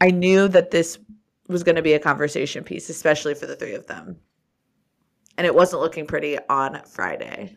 [0.00, 0.98] I knew that this
[1.48, 4.16] was going to be a conversation piece, especially for the three of them
[5.42, 7.56] and it wasn't looking pretty on Friday.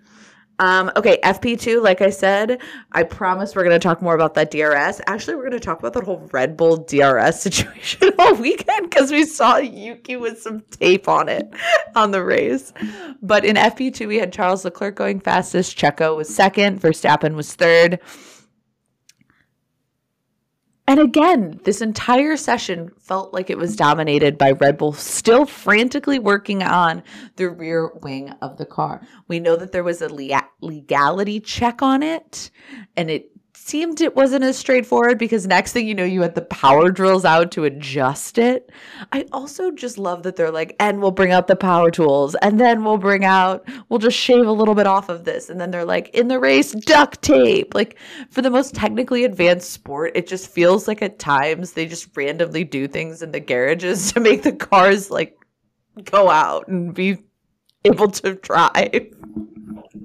[0.57, 2.59] Um, okay, FP2, like I said,
[2.93, 5.01] I promise we're going to talk more about that DRS.
[5.05, 9.11] Actually, we're going to talk about that whole Red Bull DRS situation all weekend because
[9.11, 11.47] we saw Yuki with some tape on it
[11.95, 12.73] on the race.
[13.21, 17.99] But in FP2, we had Charles Leclerc going fastest, Checo was second, Verstappen was third.
[20.87, 26.19] And again, this entire session felt like it was dominated by Red Bull still frantically
[26.19, 27.01] working on
[27.37, 29.01] the rear wing of the car.
[29.27, 30.13] We know that there was a
[30.61, 32.51] legality check on it,
[32.95, 33.31] and it
[33.65, 37.25] seemed it wasn't as straightforward because next thing you know, you had the power drills
[37.25, 38.69] out to adjust it.
[39.11, 42.59] I also just love that they're like, and we'll bring out the power tools, and
[42.59, 45.49] then we'll bring out, we'll just shave a little bit off of this.
[45.49, 47.73] And then they're like, in the race, duct tape.
[47.73, 47.97] Like,
[48.29, 52.63] for the most technically advanced sport, it just feels like at times they just randomly
[52.63, 55.39] do things in the garages to make the cars like
[56.03, 57.17] go out and be
[57.83, 59.11] able to drive.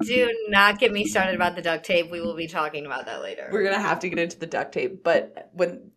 [0.03, 2.11] Do not get me started about the duct tape.
[2.11, 3.49] We will be talking about that later.
[3.53, 5.91] We're gonna have to get into the duct tape, but when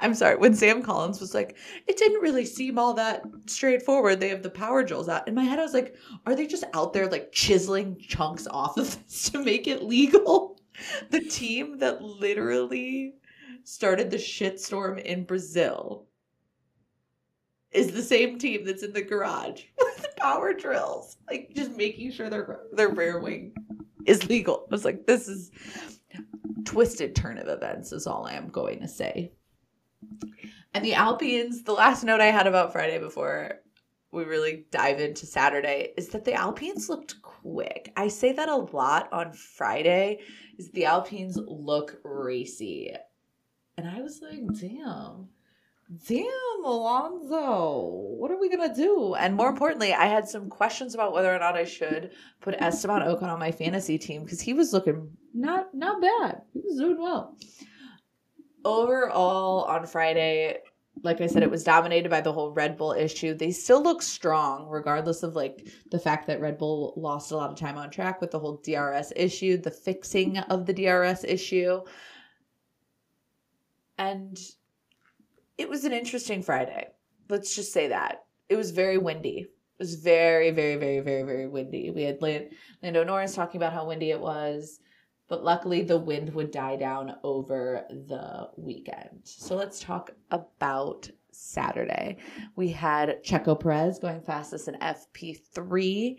[0.00, 1.56] I'm sorry, when Sam Collins was like,
[1.86, 4.20] it didn't really seem all that straightforward.
[4.20, 5.28] They have the power drills out.
[5.28, 5.94] In my head, I was like,
[6.26, 10.56] are they just out there like chiseling chunks off of this to make it legal?
[11.10, 13.14] The team that literally
[13.64, 16.06] started the shitstorm in Brazil
[17.72, 19.64] is the same team that's in the garage
[20.20, 23.54] power drills, like just making sure their their rear wing
[24.06, 24.66] is legal.
[24.70, 25.50] I was like, this is
[26.64, 29.32] twisted turn of events, is all I am going to say.
[30.74, 33.60] And the Alpines, the last note I had about Friday before
[34.10, 37.92] we really dive into Saturday is that the Alpines looked quick.
[37.96, 40.20] I say that a lot on Friday
[40.58, 42.94] is the Alpines look racy.
[43.76, 45.28] And I was like, damn
[46.06, 49.14] damn, Alonso, what are we gonna do?
[49.14, 49.54] And more mm-hmm.
[49.54, 53.38] importantly, I had some questions about whether or not I should put Esteban Ocon on
[53.38, 56.42] my fantasy team because he was looking not not bad.
[56.52, 57.36] He was doing well.
[58.64, 60.58] Overall, on Friday,
[61.02, 63.32] like I said, it was dominated by the whole Red Bull issue.
[63.32, 67.50] They still look strong, regardless of like the fact that Red Bull lost a lot
[67.50, 71.80] of time on track with the whole DRS issue, the fixing of the DRS issue.
[73.96, 74.38] And
[75.58, 76.88] it was an interesting Friday.
[77.28, 78.24] Let's just say that.
[78.48, 79.40] It was very windy.
[79.40, 81.90] It was very, very, very, very, very windy.
[81.90, 84.80] We had Lando Norris talking about how windy it was,
[85.28, 89.20] but luckily the wind would die down over the weekend.
[89.24, 92.16] So let's talk about Saturday.
[92.56, 96.16] We had Checo Perez going fastest in FP3,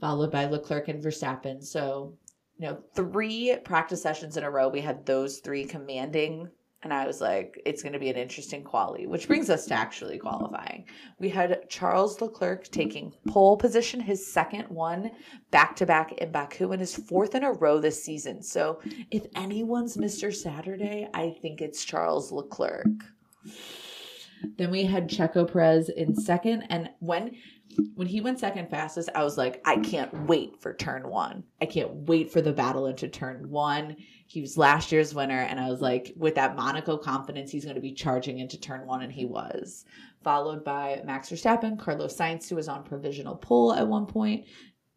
[0.00, 1.62] followed by Leclerc and Verstappen.
[1.62, 2.14] So,
[2.58, 6.48] you know, three practice sessions in a row, we had those three commanding
[6.82, 9.74] and I was like, it's going to be an interesting quality, which brings us to
[9.74, 10.84] actually qualifying.
[11.18, 15.10] We had Charles Leclerc taking pole position, his second one
[15.50, 18.42] back to back in Baku, and his fourth in a row this season.
[18.42, 20.32] So if anyone's Mr.
[20.32, 22.86] Saturday, I think it's Charles Leclerc.
[24.56, 26.62] Then we had Checo Perez in second.
[26.70, 27.34] And when
[27.94, 31.44] when he went second fastest, I was like, I can't wait for turn one.
[31.60, 33.96] I can't wait for the battle into turn one.
[34.26, 37.76] He was last year's winner, and I was like, with that Monaco confidence, he's going
[37.76, 39.84] to be charging into turn one, and he was.
[40.22, 44.44] Followed by Max Verstappen, Carlos Sainz, who was on provisional pole at one point.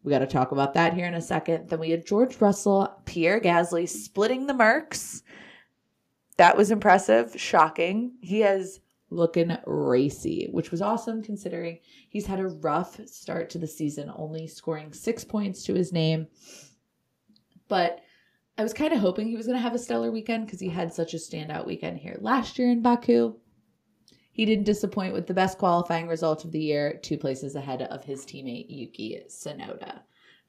[0.03, 1.69] We got to talk about that here in a second.
[1.69, 5.21] Then we had George Russell, Pierre Gasly splitting the Mercs.
[6.37, 8.13] That was impressive, shocking.
[8.21, 8.79] He has
[9.11, 14.47] looking racy, which was awesome considering he's had a rough start to the season, only
[14.47, 16.27] scoring six points to his name.
[17.67, 18.01] But
[18.57, 20.69] I was kind of hoping he was going to have a stellar weekend because he
[20.69, 23.35] had such a standout weekend here last year in Baku.
[24.33, 28.03] He didn't disappoint with the best qualifying result of the year, two places ahead of
[28.03, 30.01] his teammate Yuki Tsunoda.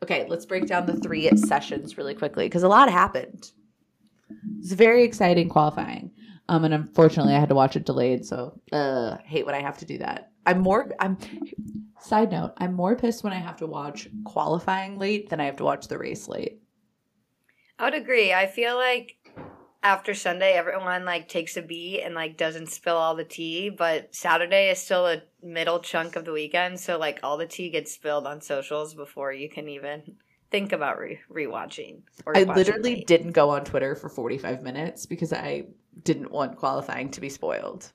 [0.02, 3.50] Okay, let's break down the three sessions really quickly because a lot happened.
[4.58, 6.10] It's very exciting qualifying.
[6.48, 9.78] Um, and unfortunately, I had to watch it delayed, so uh, hate when I have
[9.78, 10.32] to do that.
[10.44, 10.90] I'm more.
[10.98, 11.16] I'm.
[12.00, 15.56] Side note: I'm more pissed when I have to watch qualifying late than I have
[15.56, 16.60] to watch the race late.
[17.78, 18.32] I would agree.
[18.32, 19.16] I feel like
[19.82, 24.14] after Sunday, everyone like takes a beat and like doesn't spill all the tea, but
[24.14, 27.92] Saturday is still a middle chunk of the weekend, so like all the tea gets
[27.92, 30.16] spilled on socials before you can even
[30.50, 32.02] think about re- rewatching.
[32.34, 33.06] I literally late.
[33.06, 35.64] didn't go on Twitter for 45 minutes because I
[36.02, 37.92] didn't want qualifying to be spoiled.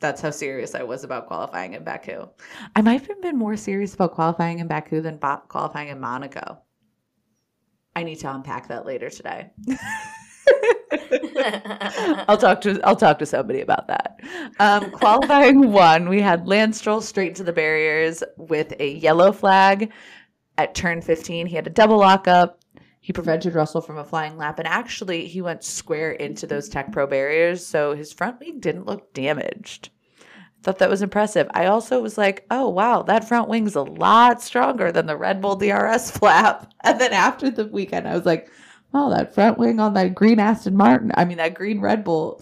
[0.00, 2.28] That's how serious I was about qualifying in Baku.
[2.74, 6.58] I might have been more serious about qualifying in Baku than qualifying in Monaco.
[7.94, 9.50] I need to unpack that later today.
[12.28, 14.20] I'll talk to I'll talk to somebody about that.
[14.58, 19.92] Um, qualifying one, we had Lance Stroll straight to the barriers with a yellow flag
[20.58, 21.46] at turn 15.
[21.46, 22.61] He had a double lockup.
[23.04, 27.10] He prevented Russell from a flying lap, and actually, he went square into those TecPro
[27.10, 29.90] barriers, so his front wing didn't look damaged.
[30.20, 31.48] I Thought that was impressive.
[31.52, 35.40] I also was like, oh, wow, that front wing's a lot stronger than the Red
[35.40, 36.72] Bull DRS flap.
[36.84, 38.48] And then after the weekend, I was like,
[38.94, 42.40] oh, that front wing on that green Aston Martin, I mean, that green Red Bull,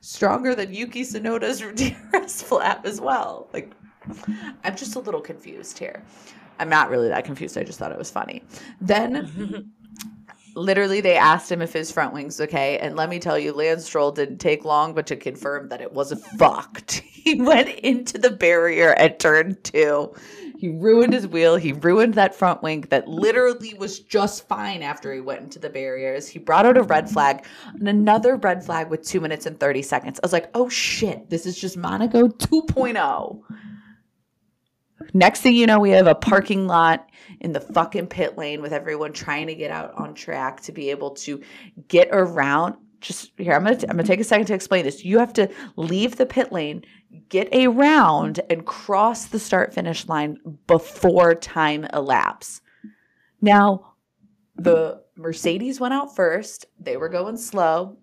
[0.00, 1.60] stronger than Yuki Tsunoda's
[2.12, 3.50] DRS flap as well.
[3.52, 3.74] Like,
[4.64, 6.02] I'm just a little confused here.
[6.58, 7.58] I'm not really that confused.
[7.58, 8.42] I just thought it was funny.
[8.80, 9.70] Then
[10.58, 13.84] literally they asked him if his front wings okay and let me tell you lance
[13.84, 17.02] stroll didn't take long but to confirm that it wasn't fucked.
[17.28, 20.14] He went into the barrier at turn two.
[20.58, 21.56] He ruined his wheel.
[21.56, 25.68] He ruined that front wing that literally was just fine after he went into the
[25.68, 26.26] barriers.
[26.26, 27.44] He brought out a red flag
[27.74, 30.20] and another red flag with two minutes and 30 seconds.
[30.22, 31.28] I was like oh shit.
[31.28, 33.42] This is just monaco 2.0
[35.12, 37.07] Next thing you know, we have a parking lot
[37.40, 40.90] in the fucking pit lane with everyone trying to get out on track to be
[40.90, 41.42] able to
[41.88, 42.76] get around.
[43.00, 45.04] Just here, I'm gonna I'm gonna take a second to explain this.
[45.04, 46.82] You have to leave the pit lane,
[47.28, 52.60] get a round, and cross the start finish line before time elapse.
[53.40, 53.94] Now,
[54.56, 56.66] the Mercedes went out first.
[56.80, 57.98] They were going slow.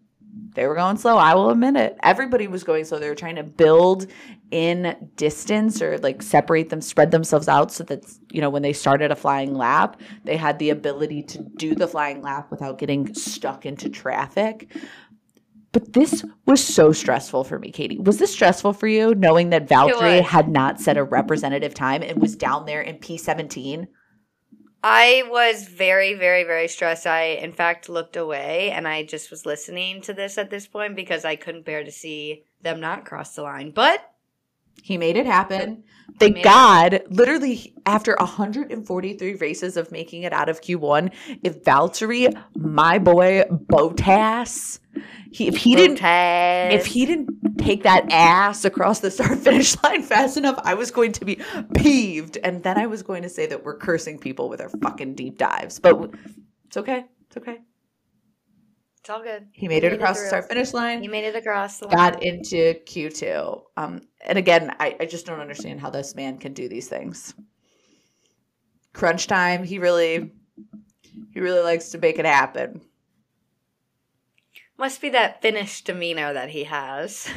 [0.55, 1.17] They were going slow.
[1.17, 1.97] I will admit it.
[2.01, 2.99] Everybody was going slow.
[2.99, 4.07] They were trying to build
[4.51, 8.73] in distance or like separate them, spread themselves out so that, you know, when they
[8.73, 13.13] started a flying lap, they had the ability to do the flying lap without getting
[13.13, 14.71] stuck into traffic.
[15.73, 17.99] But this was so stressful for me, Katie.
[17.99, 22.21] Was this stressful for you knowing that Valtteri had not set a representative time and
[22.21, 23.87] was down there in P17?
[24.87, 27.07] I was very, very, very stressed.
[27.07, 30.95] I, in fact, looked away and I just was listening to this at this point
[30.95, 33.71] because I couldn't bear to see them not cross the line.
[33.71, 34.07] But
[34.81, 35.83] He made it happen.
[36.19, 41.11] Thank it God, literally after 143 races of making it out of Q1,
[41.43, 44.79] if Valtteri, my boy Bottas,
[45.31, 50.03] he, if he didn't if he didn't take that ass across the start finish line
[50.03, 51.39] fast enough, I was going to be
[51.75, 52.37] peeved.
[52.43, 55.37] And then I was going to say that we're cursing people with our fucking deep
[55.37, 55.79] dives.
[55.79, 56.11] But
[56.67, 57.05] it's okay.
[57.27, 57.59] It's okay.
[59.05, 59.45] It's all good.
[59.51, 60.99] He made it Made across the start finish line.
[60.99, 61.95] He made it across the line.
[61.95, 63.61] got into Q2.
[63.77, 67.35] Um, and again, I, I just don't understand how this man can do these things.
[68.93, 70.31] Crunch time, he really
[71.35, 72.81] he really likes to make it happen.
[74.79, 77.29] Must be that Finnish demeanor that he has.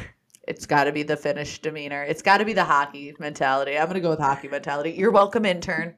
[0.47, 2.01] It's got to be the Finnish demeanor.
[2.01, 3.77] It's got to be the hockey mentality.
[3.77, 4.93] I'm going to go with hockey mentality.
[4.93, 5.93] You're welcome, intern.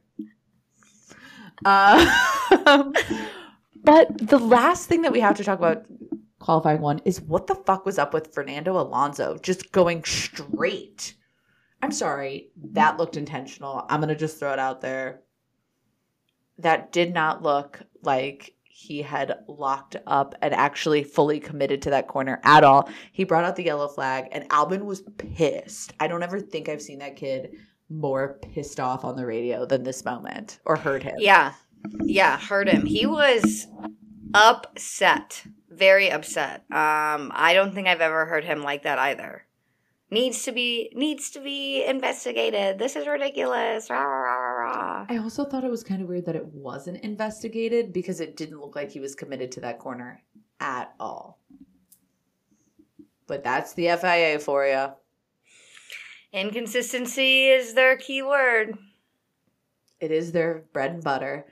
[1.64, 2.92] Uh,
[3.84, 5.86] but the last thing that we have to talk about
[6.40, 11.16] qualifying one is what the fuck was up with Fernando Alonso just going straight.
[11.82, 13.86] I'm sorry, that looked intentional.
[13.90, 15.22] I'm going to just throw it out there.
[16.60, 22.08] That did not look like he had locked up and actually fully committed to that
[22.08, 22.90] corner at all.
[23.12, 25.94] He brought out the yellow flag, and Albon was pissed.
[26.00, 27.56] I don't ever think I've seen that kid
[27.90, 31.16] more pissed off on the radio than this moment or heard him.
[31.18, 31.54] Yeah.
[32.04, 32.86] Yeah, heard him.
[32.86, 33.68] He was
[34.34, 35.44] upset.
[35.70, 36.62] Very upset.
[36.72, 39.46] Um, I don't think I've ever heard him like that either.
[40.14, 42.78] Needs to be needs to be investigated.
[42.78, 43.90] This is ridiculous.
[43.90, 45.06] Rah, rah, rah.
[45.08, 48.60] I also thought it was kind of weird that it wasn't investigated because it didn't
[48.60, 50.22] look like he was committed to that corner
[50.60, 51.40] at all.
[53.26, 54.88] But that's the FIA for you.
[56.34, 58.78] Inconsistency is their key word.
[60.02, 61.46] It is their bread and butter.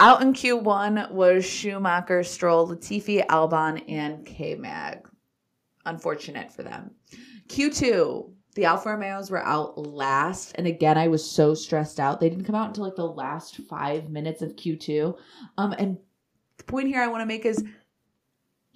[0.00, 5.08] Out in Q1 was Schumacher, Stroll, Latifi, Albon, and K Mag.
[5.86, 6.92] Unfortunate for them.
[7.48, 10.52] Q2, the Alfa Romeos were out last.
[10.54, 12.20] And again, I was so stressed out.
[12.20, 15.18] They didn't come out until like the last five minutes of Q2.
[15.56, 15.98] Um, and
[16.58, 17.64] the point here I want to make is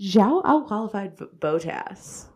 [0.00, 2.26] Zhou outqualified Bottas.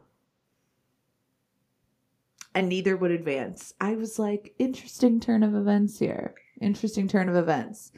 [2.54, 3.74] And neither would advance.
[3.80, 6.34] I was like, interesting turn of events here.
[6.60, 7.92] Interesting turn of events.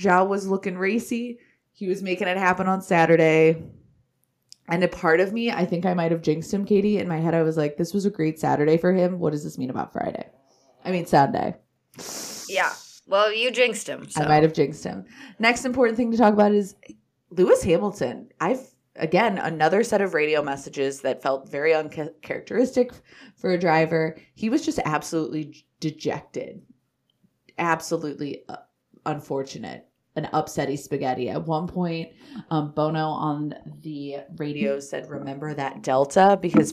[0.00, 1.38] Zhou was looking racy.
[1.72, 3.62] He was making it happen on Saturday.
[4.68, 6.98] And a part of me, I think I might have jinxed him, Katie.
[6.98, 9.18] In my head, I was like, this was a great Saturday for him.
[9.18, 10.28] What does this mean about Friday?
[10.84, 11.56] I mean, Sunday.
[12.48, 12.72] Yeah.
[13.06, 14.08] Well, you jinxed him.
[14.08, 14.22] So.
[14.22, 15.04] I might have jinxed him.
[15.40, 16.76] Next important thing to talk about is
[17.30, 18.28] Lewis Hamilton.
[18.40, 18.60] I've
[18.96, 22.92] again another set of radio messages that felt very uncharacteristic
[23.36, 24.16] for a driver.
[24.34, 26.62] He was just absolutely dejected,
[27.58, 28.56] absolutely uh,
[29.06, 31.28] unfortunate, an upsetty spaghetti.
[31.28, 32.10] At one point,
[32.50, 36.72] um, Bono on the radio said, "Remember that Delta," because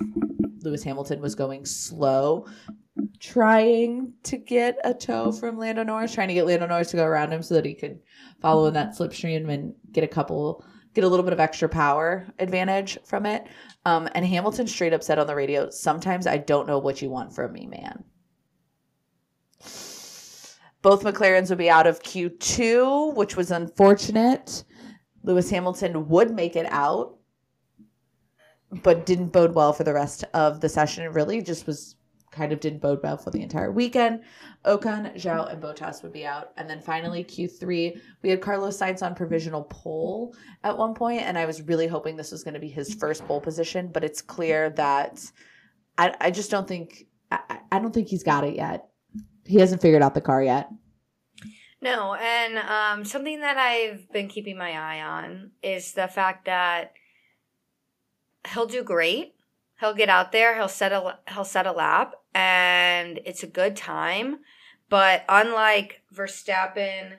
[0.64, 2.46] Lewis Hamilton was going slow
[3.20, 7.06] trying to get a tow from Lando Norris, trying to get Lando Norris to go
[7.06, 8.00] around him so that he could
[8.42, 10.64] follow in that slipstream and get a couple,
[10.94, 13.48] get a little bit of extra power advantage from it.
[13.86, 17.10] Um, and Hamilton straight up said on the radio, "Sometimes I don't know what you
[17.10, 18.04] want from me, man."
[20.82, 24.64] Both McLarens would be out of Q2, which was unfortunate.
[25.24, 27.18] Lewis Hamilton would make it out,
[28.84, 31.04] but didn't bode well for the rest of the session.
[31.04, 31.96] It really just was
[32.32, 34.22] kind of didn't bode well for the entire weekend.
[34.66, 36.52] Ocon, Zhou, and Bottas would be out.
[36.58, 41.38] And then finally, Q3, we had Carlos Sainz on provisional pole at one point, and
[41.38, 44.22] I was really hoping this was going to be his first pole position, but it's
[44.22, 45.20] clear that
[45.98, 48.88] I, I just don't think I, I don't think he's got it yet.
[49.48, 50.70] He hasn't figured out the car yet.
[51.82, 56.94] No, and um, something that I've been keeping my eye on is the fact that
[58.54, 59.36] he'll do great.
[59.80, 60.56] He'll get out there.
[60.56, 64.40] He'll set a he'll set a lap, and it's a good time.
[64.90, 67.18] But unlike Verstappen,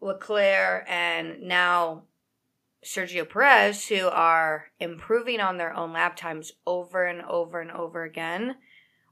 [0.00, 2.04] Leclerc, and now
[2.84, 8.04] Sergio Perez, who are improving on their own lap times over and over and over
[8.04, 8.56] again,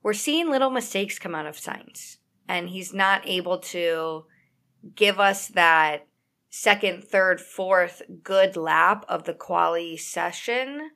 [0.05, 4.26] we're seeing little mistakes come out of Sainz, and he's not able to
[4.94, 6.07] give us that
[6.50, 10.90] second, third, fourth good lap of the quali session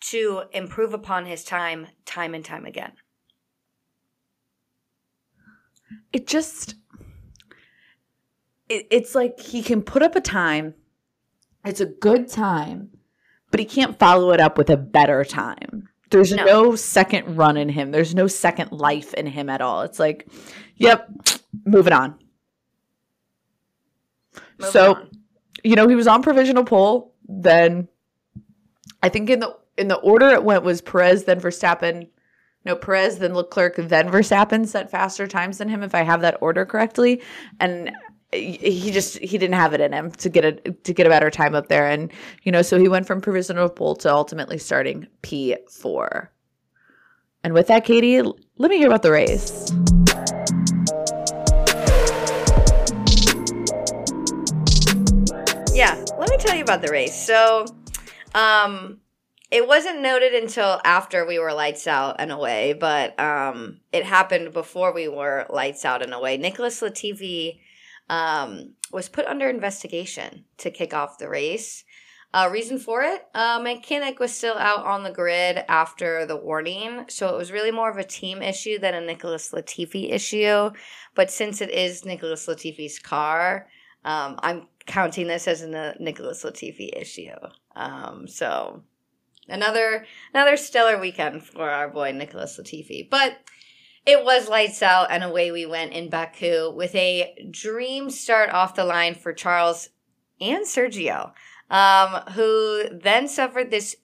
[0.00, 2.92] to improve upon his time, time and time again.
[6.12, 6.74] It just,
[8.68, 10.74] it, it's like he can put up a time,
[11.64, 12.90] it's a good time,
[13.50, 15.88] but he can't follow it up with a better time.
[16.12, 16.44] There's no.
[16.44, 17.90] no second run in him.
[17.90, 19.82] There's no second life in him at all.
[19.82, 20.28] It's like,
[20.76, 21.10] yep,
[21.64, 22.18] moving on.
[24.58, 25.10] Moving so, on.
[25.64, 27.14] you know, he was on provisional pole.
[27.26, 27.88] Then
[29.02, 32.08] I think in the in the order it went was Perez, then Verstappen.
[32.64, 36.38] No, Perez, then Leclerc, then Verstappen set faster times than him, if I have that
[36.40, 37.20] order correctly.
[37.58, 37.90] And
[38.32, 41.30] he just he didn't have it in him to get a to get a better
[41.30, 42.10] time up there, and
[42.42, 46.30] you know, so he went from provisional pole to ultimately starting P four.
[47.44, 49.72] And with that, Katie, let me hear about the race.
[55.74, 57.14] Yeah, let me tell you about the race.
[57.14, 57.64] So,
[58.34, 59.00] um,
[59.50, 64.52] it wasn't noted until after we were lights out and away, but um, it happened
[64.52, 66.36] before we were lights out and away.
[66.36, 67.58] Nicholas Latifi
[68.08, 71.84] um, was put under investigation to kick off the race.
[72.34, 77.04] Uh, reason for it, uh, mechanic was still out on the grid after the warning,
[77.08, 80.70] so it was really more of a team issue than a Nicholas Latifi issue.
[81.14, 83.68] But since it is Nicholas Latifi's car,
[84.04, 87.36] um, I'm counting this as a Nicholas Latifi issue.
[87.76, 88.82] Um, so
[89.48, 93.08] another another stellar weekend for our boy Nicholas Latifi.
[93.10, 93.36] But
[94.04, 98.74] it was lights out and away we went in Baku with a dream start off
[98.74, 99.90] the line for Charles
[100.40, 101.32] and Sergio,
[101.70, 103.96] um, who then suffered this.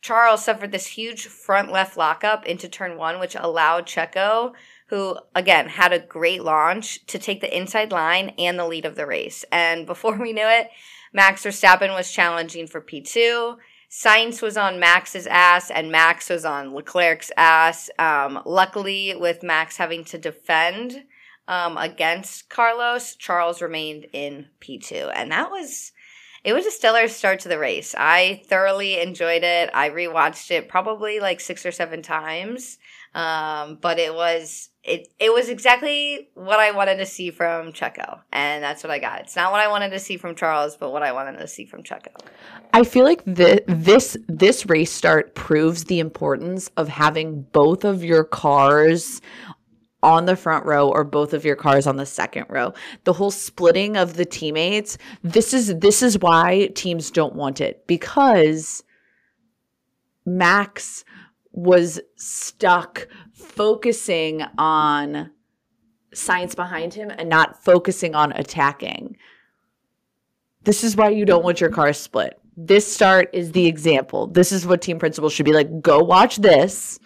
[0.00, 4.52] Charles suffered this huge front left lockup into turn one, which allowed Checo,
[4.88, 8.94] who again had a great launch, to take the inside line and the lead of
[8.94, 9.44] the race.
[9.50, 10.68] And before we knew it,
[11.12, 13.56] Max Verstappen was challenging for P2.
[13.90, 17.88] Sainz was on Max's ass and Max was on Leclerc's ass.
[17.98, 21.04] Um, luckily, with Max having to defend
[21.46, 25.10] um, against Carlos, Charles remained in P2.
[25.14, 25.92] And that was,
[26.44, 27.94] it was a stellar start to the race.
[27.96, 29.70] I thoroughly enjoyed it.
[29.72, 32.78] I rewatched it probably like six or seven times.
[33.14, 38.20] Um, but it was it it was exactly what I wanted to see from Checo,
[38.32, 39.20] and that's what I got.
[39.20, 41.66] It's not what I wanted to see from Charles, but what I wanted to see
[41.66, 42.08] from Checo.
[42.72, 48.02] I feel like the, this this race start proves the importance of having both of
[48.02, 49.20] your cars
[50.02, 52.72] on the front row or both of your cars on the second row.
[53.04, 57.86] The whole splitting of the teammates, this is this is why teams don't want it
[57.86, 58.82] because
[60.24, 61.04] Max
[61.58, 65.30] was stuck focusing on
[66.14, 69.16] Sainz behind him and not focusing on attacking.
[70.62, 72.40] This is why you don't want your car split.
[72.56, 74.28] This start is the example.
[74.28, 75.80] This is what team principals should be like.
[75.80, 77.00] Go watch this.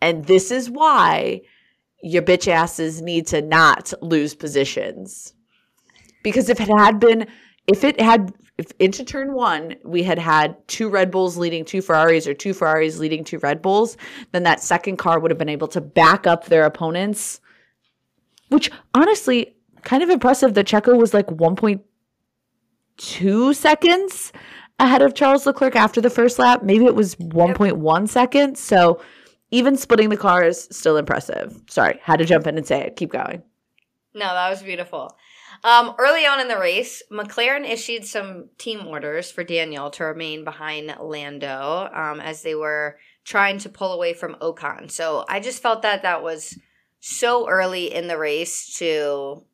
[0.00, 1.42] And this is why
[2.02, 5.34] your bitch asses need to not lose positions.
[6.22, 7.26] Because if it had been,
[7.66, 11.82] if it had if into turn one we had had two Red Bulls leading two
[11.82, 13.96] Ferraris or two Ferraris leading two Red Bulls,
[14.32, 17.40] then that second car would have been able to back up their opponents,
[18.48, 24.32] which honestly, kind of impressive that Checo was like 1.2 seconds
[24.78, 26.62] ahead of Charles Leclerc after the first lap.
[26.62, 28.60] Maybe it was 1.1 seconds.
[28.60, 29.00] So
[29.50, 31.60] even splitting the cars, still impressive.
[31.68, 32.96] Sorry, had to jump in and say it.
[32.96, 33.42] Keep going.
[34.14, 35.16] No, that was beautiful.
[35.64, 40.44] Um, early on in the race, McLaren issued some team orders for Daniel to remain
[40.44, 44.90] behind Lando um, as they were trying to pull away from Ocon.
[44.90, 46.58] So I just felt that that was
[47.00, 49.44] so early in the race to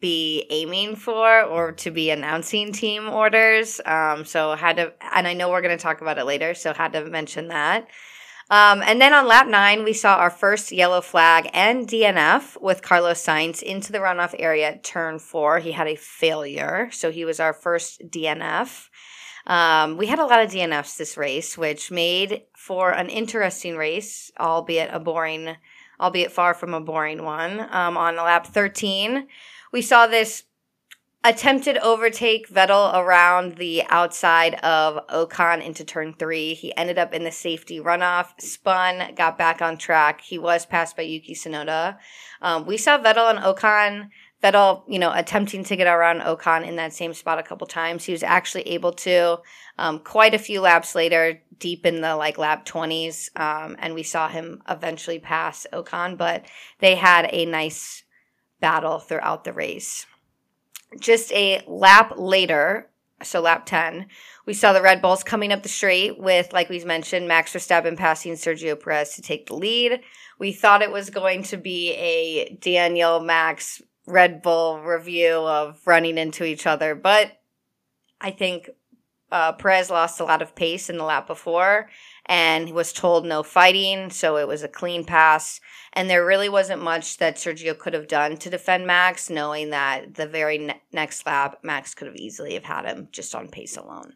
[0.00, 3.82] be aiming for or to be announcing team orders.
[3.84, 6.72] Um, so had to, and I know we're going to talk about it later, so
[6.72, 7.86] had to mention that.
[8.52, 12.82] Um, and then on lap nine, we saw our first yellow flag and DNF with
[12.82, 15.58] Carlos Sainz into the runoff area at turn four.
[15.58, 18.90] He had a failure, so he was our first DNF.
[19.46, 24.30] Um, we had a lot of DNFs this race, which made for an interesting race,
[24.38, 25.56] albeit a boring,
[25.98, 27.58] albeit far from a boring one.
[27.58, 29.28] Um, on lap 13,
[29.72, 30.44] we saw this
[31.24, 36.54] attempted overtake Vettel around the outside of Ocon into turn three.
[36.54, 40.20] He ended up in the safety runoff, spun, got back on track.
[40.20, 41.98] He was passed by Yuki Tsunoda.
[42.40, 44.08] Um, we saw Vettel and Ocon.
[44.42, 48.04] Vettel, you know, attempting to get around Ocon in that same spot a couple times.
[48.04, 49.38] He was actually able to,
[49.78, 54.02] um, quite a few laps later, deep in the like lap 20s, um, and we
[54.02, 56.44] saw him eventually pass Ocon, but
[56.80, 58.02] they had a nice
[58.58, 60.06] battle throughout the race.
[60.98, 62.90] Just a lap later,
[63.22, 64.06] so lap 10,
[64.46, 67.96] we saw the Red Bulls coming up the straight with, like we mentioned, Max Verstappen
[67.96, 70.00] passing Sergio Perez to take the lead.
[70.38, 76.18] We thought it was going to be a Daniel Max Red Bull review of running
[76.18, 77.32] into each other, but
[78.20, 78.70] I think
[79.30, 81.88] uh, Perez lost a lot of pace in the lap before
[82.26, 85.60] and was told no fighting, so it was a clean pass.
[85.92, 90.14] And there really wasn't much that Sergio could have done to defend Max, knowing that
[90.14, 93.76] the very ne- next lap, Max could have easily have had him just on pace
[93.76, 94.14] alone.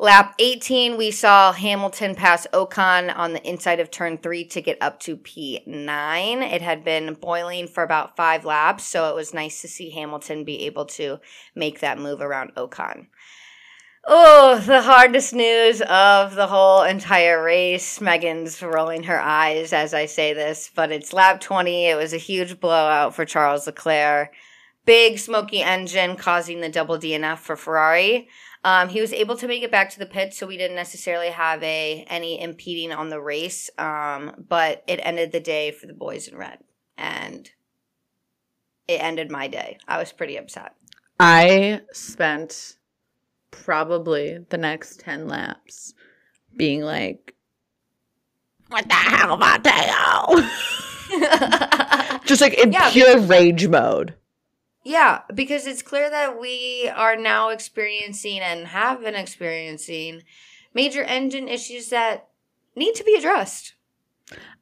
[0.00, 4.78] Lap 18, we saw Hamilton pass Ocon on the inside of turn three to get
[4.80, 6.52] up to P9.
[6.52, 10.44] It had been boiling for about five laps, so it was nice to see Hamilton
[10.44, 11.18] be able to
[11.56, 13.08] make that move around Ocon.
[14.10, 18.00] Oh, the hardest news of the whole entire race.
[18.00, 21.84] Megan's rolling her eyes as I say this, but it's lap 20.
[21.84, 24.32] It was a huge blowout for Charles Leclerc.
[24.86, 28.30] Big smoky engine causing the double DNF for Ferrari.
[28.64, 31.28] Um, he was able to make it back to the pit, so we didn't necessarily
[31.28, 33.68] have a any impeding on the race.
[33.76, 36.60] Um, but it ended the day for the boys in red,
[36.96, 37.50] and
[38.88, 39.76] it ended my day.
[39.86, 40.76] I was pretty upset.
[41.20, 42.77] I spent
[43.50, 45.94] probably the next 10 laps
[46.56, 47.34] being like,
[48.68, 50.50] what the hell, Mattia?
[52.24, 54.14] Just like in Yeah, pure rage mode.
[54.84, 60.22] Yeah, because it's clear that we are now experiencing and have been experiencing
[60.74, 62.28] major engine issues that
[62.76, 63.74] need to be addressed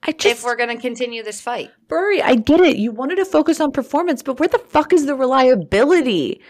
[0.03, 1.71] I if we're going to continue this fight.
[1.89, 2.77] Burry, I get it.
[2.77, 6.41] You wanted to focus on performance, but where the fuck is the reliability?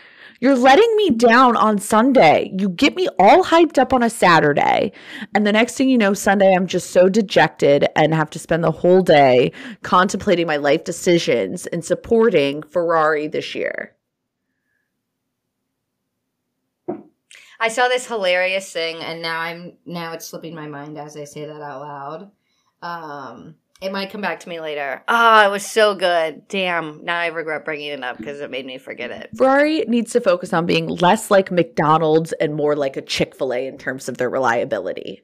[0.41, 2.53] You're letting me down on Sunday.
[2.59, 4.93] You get me all hyped up on a Saturday.
[5.34, 8.62] And the next thing you know, Sunday, I'm just so dejected and have to spend
[8.62, 13.97] the whole day contemplating my life decisions and supporting Ferrari this year.
[17.59, 21.24] I saw this hilarious thing, and now I'm now it's slipping my mind as I
[21.24, 22.30] say that out loud.
[22.82, 25.03] Um, it might come back to me later.
[25.07, 26.49] Ah, it was so good.
[26.49, 29.31] Damn, now I regret bringing it up because it made me forget it.
[29.37, 33.53] Ferrari needs to focus on being less like McDonald's and more like a Chick fil
[33.53, 35.22] A in terms of their reliability.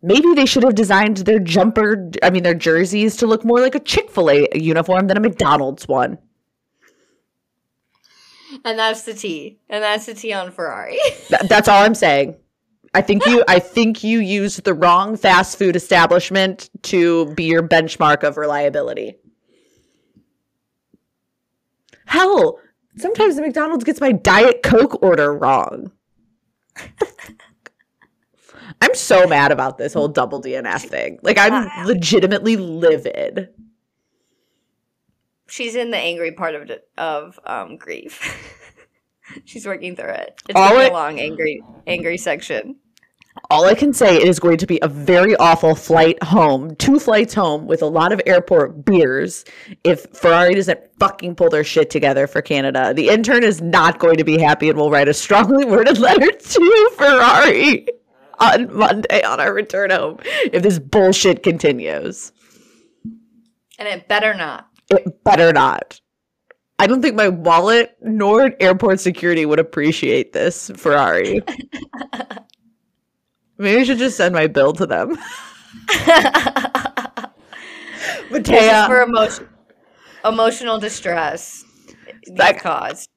[0.00, 3.74] Maybe they should have designed their jumper, I mean, their jerseys to look more like
[3.74, 6.18] a Chick fil A uniform than a McDonald's one.
[8.64, 10.98] And that's the T, and that's the T on Ferrari.
[11.28, 12.36] Th- that's all I'm saying.
[12.94, 17.62] I think you I think you used the wrong fast food establishment to be your
[17.62, 19.16] benchmark of reliability.
[22.06, 22.58] Hell,
[22.96, 25.92] sometimes the McDonald's gets my Diet Coke order wrong.
[28.80, 31.18] I'm so mad about this whole double DNF thing.
[31.22, 33.48] Like I'm legitimately livid.
[35.48, 38.54] She's in the angry part of of um, grief.
[39.44, 40.40] She's working through it.
[40.48, 42.76] It's All it- a long angry angry section.
[43.50, 46.98] All I can say it is going to be a very awful flight home, two
[46.98, 49.44] flights home with a lot of airport beers
[49.84, 52.92] if Ferrari doesn't fucking pull their shit together for Canada.
[52.92, 56.32] The intern is not going to be happy and will write a strongly worded letter
[56.32, 57.86] to Ferrari
[58.40, 60.18] on Monday on our return home
[60.52, 62.32] if this bullshit continues.
[63.78, 64.68] And it better not.
[64.90, 66.00] It better not.
[66.78, 71.42] I don't think my wallet nor airport security would appreciate this, Ferrari.
[73.58, 75.10] Maybe I should just send my bill to them.
[78.30, 79.48] Mattia, for emotion,
[80.24, 81.64] emotional distress
[82.36, 83.10] that caused.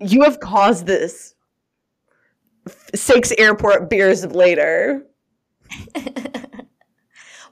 [0.00, 1.34] you have caused this.
[2.94, 5.06] Six airport beers later.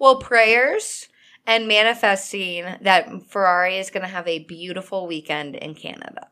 [0.00, 1.08] Well, prayers
[1.46, 6.28] and manifesting that Ferrari is going to have a beautiful weekend in Canada.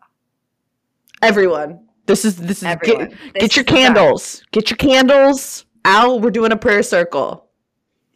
[1.21, 3.09] Everyone, this is this is Everyone.
[3.09, 3.69] get, This get your is the fact.
[3.69, 4.43] candles.
[4.51, 5.67] Get your candles.
[5.85, 7.47] Al, we're doing a prayer circle.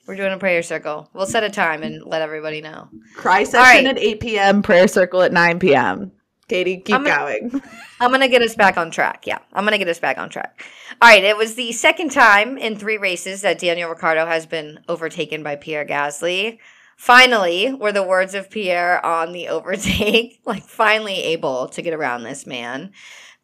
[0.06, 1.10] We're doing a prayer circle.
[1.14, 2.88] We'll set a time and let everybody know.
[3.16, 3.46] Cry right.
[3.46, 6.12] session at 8 p.m., prayer circle at 9 p.m.
[6.48, 7.62] Katie, keep I'm gonna- going.
[8.00, 9.26] I'm going to get us back on track.
[9.26, 10.62] Yeah, I'm going to get us back on track.
[11.02, 14.78] All right, it was the second time in three races that Daniel Ricciardo has been
[14.88, 16.58] overtaken by Pierre Gasly.
[16.96, 22.22] Finally, were the words of Pierre on the overtake, like finally able to get around
[22.22, 22.90] this man.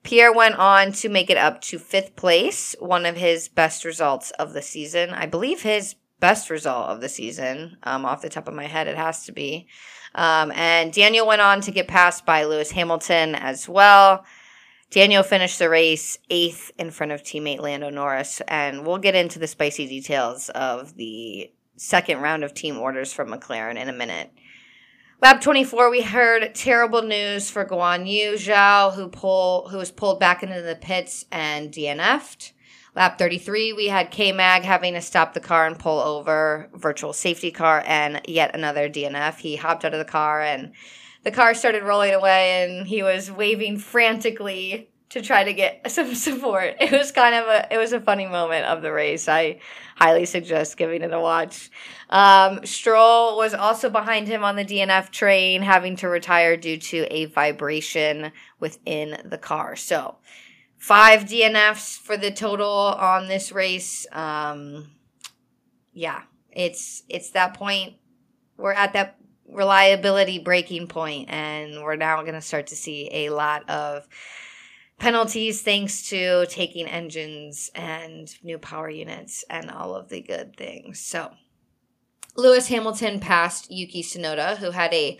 [0.02, 4.32] Pierre went on to make it up to fifth place, one of his best results
[4.32, 5.10] of the season.
[5.10, 8.88] I believe his best result of the season, um, off the top of my head,
[8.88, 9.68] it has to be.
[10.14, 14.24] Um, and Daniel went on to get passed by Lewis Hamilton as well.
[14.90, 19.38] Daniel finished the race eighth in front of teammate Lando Norris, and we'll get into
[19.38, 21.50] the spicy details of the
[21.82, 24.30] second round of team orders from McLaren in a minute.
[25.20, 30.42] Lap 24, we heard terrible news for Guanyu Zhou, who pull who was pulled back
[30.42, 32.52] into the pits and DNF'd.
[32.94, 37.12] Lap 33, we had K Mag having to stop the car and pull over virtual
[37.12, 39.38] safety car and yet another DNF.
[39.38, 40.72] He hopped out of the car and
[41.24, 46.14] the car started rolling away and he was waving frantically to try to get some
[46.14, 46.74] support.
[46.80, 49.28] It was kind of a it was a funny moment of the race.
[49.28, 49.60] I
[49.96, 51.70] highly suggest giving it a watch.
[52.10, 57.06] Um, Stroll was also behind him on the DNF train, having to retire due to
[57.10, 59.76] a vibration within the car.
[59.76, 60.16] So
[60.76, 64.06] five DNFs for the total on this race.
[64.12, 64.90] Um,
[65.92, 67.94] yeah, it's it's that point.
[68.56, 73.30] We're at that reliability breaking point, and we're now going to start to see a
[73.30, 74.08] lot of
[75.02, 81.00] penalties thanks to taking engines and new power units and all of the good things.
[81.00, 81.32] So,
[82.36, 85.18] Lewis Hamilton passed Yuki Tsunoda, who had a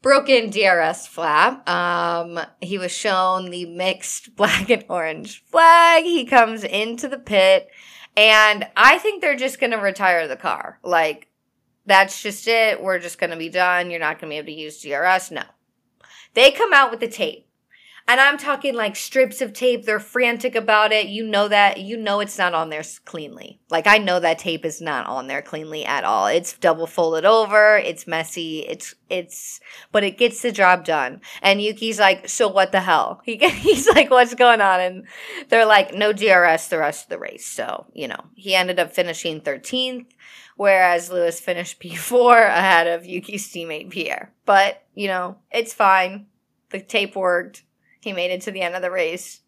[0.00, 1.68] broken DRS flap.
[1.68, 6.04] Um, he was shown the mixed black and orange flag.
[6.04, 7.68] He comes into the pit,
[8.16, 10.78] and I think they're just going to retire the car.
[10.82, 11.28] Like,
[11.84, 12.82] that's just it.
[12.82, 13.90] We're just going to be done.
[13.90, 15.30] You're not going to be able to use DRS.
[15.30, 15.42] No.
[16.32, 17.49] They come out with the tape.
[18.10, 19.84] And I'm talking like strips of tape.
[19.84, 21.06] They're frantic about it.
[21.06, 21.78] You know that.
[21.78, 23.60] You know it's not on there cleanly.
[23.70, 26.26] Like I know that tape is not on there cleanly at all.
[26.26, 27.76] It's double folded over.
[27.76, 28.66] It's messy.
[28.66, 29.60] It's it's
[29.92, 31.20] but it gets the job done.
[31.40, 33.22] And Yuki's like, so what the hell?
[33.26, 34.80] He he's like, what's going on?
[34.80, 35.06] And
[35.48, 37.46] they're like, no DRS the rest of the race.
[37.46, 40.06] So you know he ended up finishing 13th,
[40.56, 44.32] whereas Lewis finished P4 ahead of Yuki's teammate Pierre.
[44.46, 46.26] But you know it's fine.
[46.70, 47.62] The tape worked.
[48.00, 49.40] He made it to the end of the race.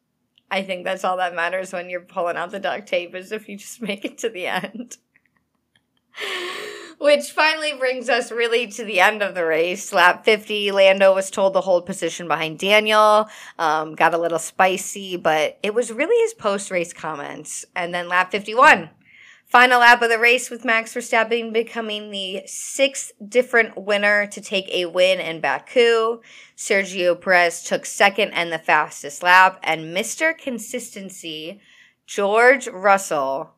[0.50, 3.48] I think that's all that matters when you're pulling out the duct tape is if
[3.48, 4.98] you just make it to the end.
[6.98, 9.92] Which finally brings us really to the end of the race.
[9.92, 13.28] Lap 50, Lando was told to hold position behind Daniel.
[13.58, 17.64] Um, got a little spicy, but it was really his post race comments.
[17.74, 18.88] And then lap 51,
[19.52, 24.66] final lap of the race with Max Verstappen becoming the sixth different winner to take
[24.70, 26.22] a win in Baku.
[26.56, 30.36] Sergio Perez took second and the fastest lap, and Mr.
[30.36, 31.60] Consistency,
[32.06, 33.50] George Russell,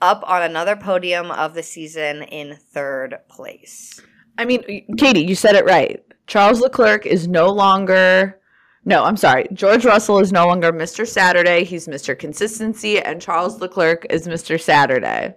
[0.00, 4.00] up on another podium of the season in third place.
[4.38, 6.00] I mean, Katie, you said it right.
[6.28, 8.38] Charles Leclerc is no longer.
[8.84, 9.46] No, I'm sorry.
[9.52, 11.06] George Russell is no longer Mr.
[11.06, 11.64] Saturday.
[11.64, 12.18] He's Mr.
[12.18, 14.60] Consistency, and Charles Leclerc is Mr.
[14.60, 15.36] Saturday.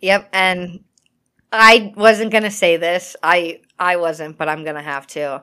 [0.00, 0.80] Yep, and
[1.52, 3.16] I wasn't gonna say this.
[3.22, 5.42] I I wasn't, but I'm gonna have to.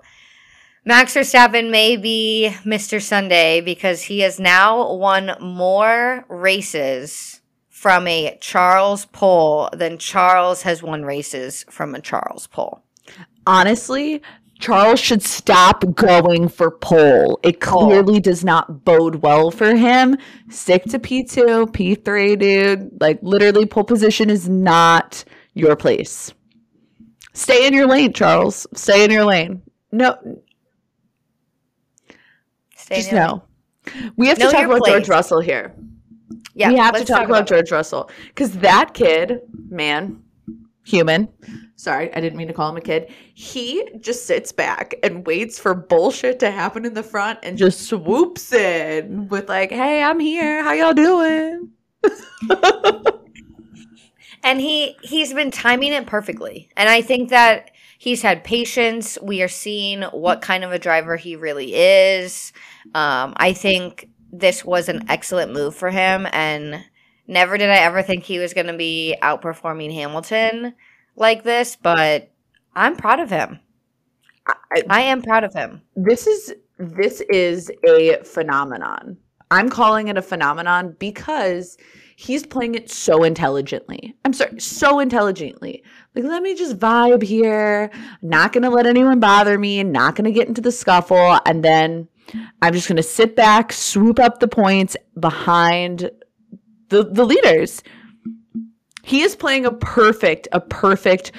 [0.86, 3.02] Max Verstappen may be Mr.
[3.02, 10.82] Sunday because he has now won more races from a Charles pole than Charles has
[10.82, 12.84] won races from a Charles pole.
[13.46, 14.22] Honestly,
[14.60, 17.40] Charles should stop going for pole.
[17.44, 20.18] It clearly does not bode well for him.
[20.50, 23.02] Stick to P2, P3, dude.
[23.02, 26.34] Like, literally, pole position is not your place.
[27.34, 28.66] Stay in your lane, Charles.
[28.74, 29.62] Stay in your lane.
[29.92, 30.18] No,
[32.76, 33.44] Stay just in your no.
[34.16, 35.08] We have to talk about George.
[35.08, 35.76] Russell here.
[36.56, 37.48] Yeah, we have to let's talk, about, it.
[37.48, 40.24] George Russell because that kid, man,
[40.84, 41.30] human.
[41.78, 43.14] Sorry, I didn't mean to call him a kid.
[43.36, 47.88] He just sits back and waits for bullshit to happen in the front and just
[47.88, 50.64] swoops in with like, "Hey, I'm here.
[50.64, 51.70] How y'all doing?"
[54.44, 59.42] and he he's been timing it perfectly and i think that he's had patience we
[59.42, 62.54] are seeing what kind of a driver he really is
[62.96, 66.84] um, i think this was an excellent move for him and
[67.28, 70.74] never did i ever think he was going to be outperforming hamilton
[71.18, 72.32] like this but
[72.76, 73.60] i'm proud of him
[74.48, 79.18] I- i am proud of him this is this is a phenomenon.
[79.50, 81.76] I'm calling it a phenomenon because
[82.16, 84.16] he's playing it so intelligently.
[84.26, 85.84] I'm sorry, so intelligently.
[86.14, 87.90] Like, let me just vibe here.
[88.22, 89.82] Not gonna let anyone bother me.
[89.84, 91.40] Not gonna get into the scuffle.
[91.48, 92.08] And then
[92.62, 96.12] I'm just gonna sit back, swoop up the points behind
[96.90, 97.82] the the leaders.
[99.08, 101.32] He is playing a perfect, a perfect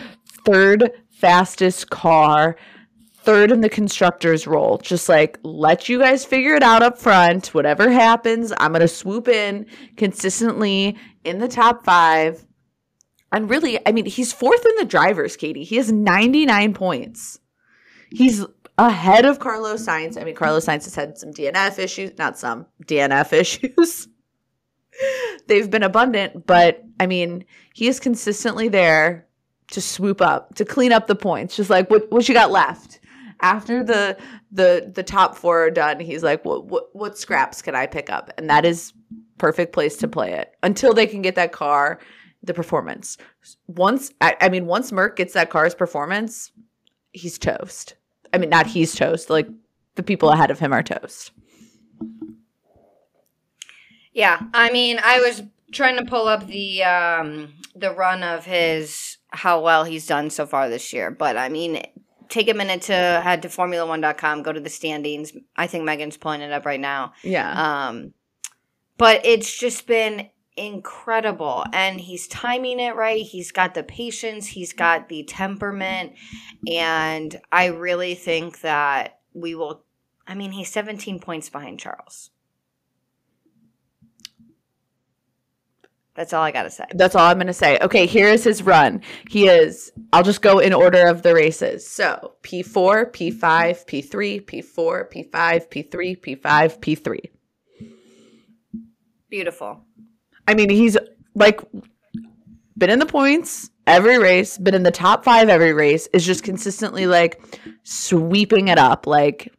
[0.47, 2.57] third fastest car
[3.19, 4.79] third in the constructor's role.
[4.79, 7.49] Just like let you guys figure it out up front.
[7.49, 9.67] Whatever happens, I'm going to swoop in
[9.99, 12.47] consistently in the top five.
[13.33, 15.65] And really, I mean, he's fourth in the drivers, Katie.
[15.65, 17.39] He has 99 points.
[18.11, 18.47] He's
[18.79, 20.19] ahead of Carlos Sainz.
[20.19, 24.09] I mean, Carlos Sainz has had some DNF issues, not some DNF issues.
[25.49, 27.45] They've been abundant, but I mean,
[27.75, 29.27] he is consistently there
[29.71, 31.57] to swoop up, to clean up the points.
[31.57, 33.01] Just like what what you got left?
[33.41, 34.17] after the
[34.51, 38.11] the the top four are done, he's like, what what what scraps can I pick
[38.11, 38.33] up?
[38.39, 38.93] And that is
[39.39, 41.99] perfect place to play it until they can get that car
[42.43, 43.17] the performance.
[43.67, 46.53] Once I, I mean, once Merc gets that car's performance,
[47.13, 47.95] he's toast.
[48.33, 49.31] I mean, not he's toast.
[49.31, 49.49] Like
[49.95, 51.33] the people ahead of him are toast.
[54.13, 55.43] Yeah, I mean, I was
[55.73, 60.47] trying to pull up the um the run of his how well he's done so
[60.47, 61.83] far this year, but I mean,
[62.29, 65.33] take a minute to head to formula1.com, go to the standings.
[65.57, 67.13] I think Megan's pulling it up right now.
[67.23, 67.89] Yeah.
[67.89, 68.15] Um,
[68.97, 71.65] but it's just been incredible.
[71.73, 73.23] And he's timing it right.
[73.23, 76.15] He's got the patience, he's got the temperament.
[76.67, 79.85] And I really think that we will.
[80.27, 82.31] I mean, he's 17 points behind Charles.
[86.19, 86.85] That's all I got to say.
[86.95, 87.79] That's all I'm going to say.
[87.81, 89.03] Okay, here is his run.
[89.31, 91.89] He is, I'll just go in order of the races.
[91.89, 97.21] So P4, P5, P3, P4, P5, P3, P5, P3.
[99.31, 99.85] Beautiful.
[100.49, 100.97] I mean, he's
[101.37, 101.61] like
[102.77, 106.43] been in the points every race, been in the top five every race, is just
[106.43, 107.41] consistently like
[107.85, 109.07] sweeping it up.
[109.07, 109.53] Like,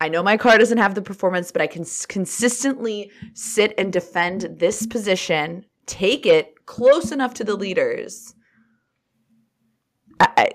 [0.00, 3.92] I know my car doesn't have the performance, but I can s- consistently sit and
[3.92, 8.34] defend this position take it close enough to the leaders.
[10.20, 10.48] I, I,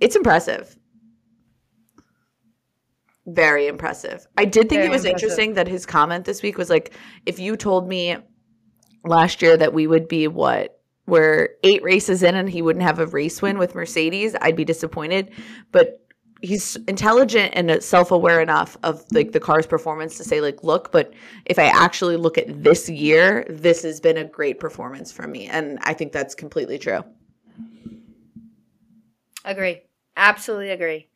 [0.00, 0.76] it's impressive.
[3.26, 4.26] Very impressive.
[4.36, 5.28] I did think Very it was impressive.
[5.28, 6.94] interesting that his comment this week was like,
[7.26, 8.16] if you told me
[9.04, 12.98] last year that we would be what we're eight races in and he wouldn't have
[12.98, 15.30] a race win with Mercedes, I'd be disappointed.
[15.70, 16.00] But
[16.42, 21.12] he's intelligent and self-aware enough of like the car's performance to say like look but
[21.46, 25.46] if i actually look at this year this has been a great performance for me
[25.46, 27.02] and i think that's completely true
[29.44, 29.82] Agree.
[30.16, 31.08] Absolutely agree.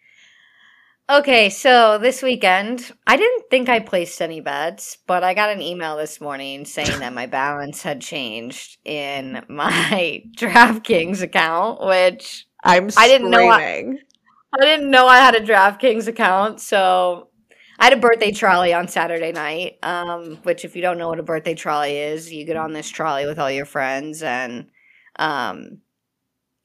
[1.10, 5.60] Okay, so this weekend, I didn't think I placed any bets, but I got an
[5.60, 12.88] email this morning saying that my balance had changed in my DraftKings account, which i'm
[12.96, 13.98] I didn't know I- screaming.
[14.60, 16.60] I didn't know I had a DraftKings account.
[16.60, 17.28] So
[17.78, 21.18] I had a birthday trolley on Saturday night, um, which, if you don't know what
[21.18, 24.66] a birthday trolley is, you get on this trolley with all your friends and
[25.16, 25.78] um,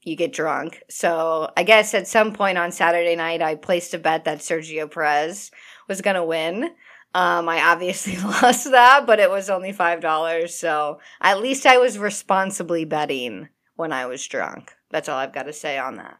[0.02, 0.82] you get drunk.
[0.88, 4.90] So I guess at some point on Saturday night, I placed a bet that Sergio
[4.90, 5.50] Perez
[5.88, 6.70] was going to win.
[7.12, 10.48] Um, I obviously lost that, but it was only $5.
[10.50, 14.74] So at least I was responsibly betting when I was drunk.
[14.90, 16.18] That's all I've got to say on that.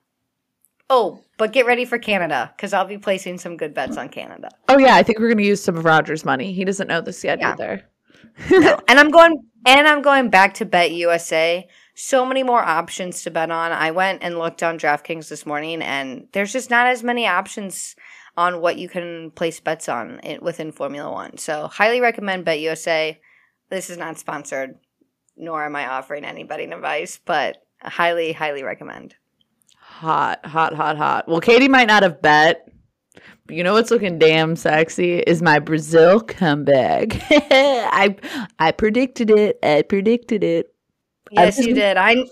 [0.92, 4.48] Oh, but get ready for Canada because I'll be placing some good bets on Canada.
[4.68, 7.22] oh yeah i think we're gonna use some of roger's money he doesn't know this
[7.24, 7.52] yet Yeah.
[7.52, 7.82] either
[8.88, 11.68] and I'm going and I'm going back to Bet USA.
[11.94, 13.72] So many more options to bet on.
[13.72, 17.94] I went and looked on DraftKings this morning, and there's just not as many options
[18.38, 21.36] on what you can place bets on it within Formula One.
[21.36, 23.20] So highly recommend Bet USA.
[23.68, 24.76] This is not sponsored,
[25.36, 29.16] nor am I offering any betting advice, but highly, highly recommend.
[30.00, 32.66] Hot hot hot hot well katie might not have bet
[33.46, 38.16] but you know what's looking damn sexy is my brazil comeback i
[38.58, 40.74] i predicted it i predicted it
[41.32, 41.96] Yes, just- you did.
[41.96, 42.24] I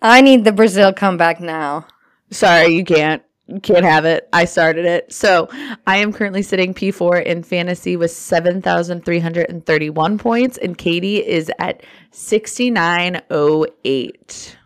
[0.00, 1.86] I need the Brazil comeback now.
[2.30, 3.20] Sorry, you can't.
[3.48, 4.28] You can't have it.
[4.32, 5.12] I started it.
[5.12, 5.48] So
[5.88, 14.56] I am currently sitting P4 in fantasy with 7,331 points, and Katie is at 6908.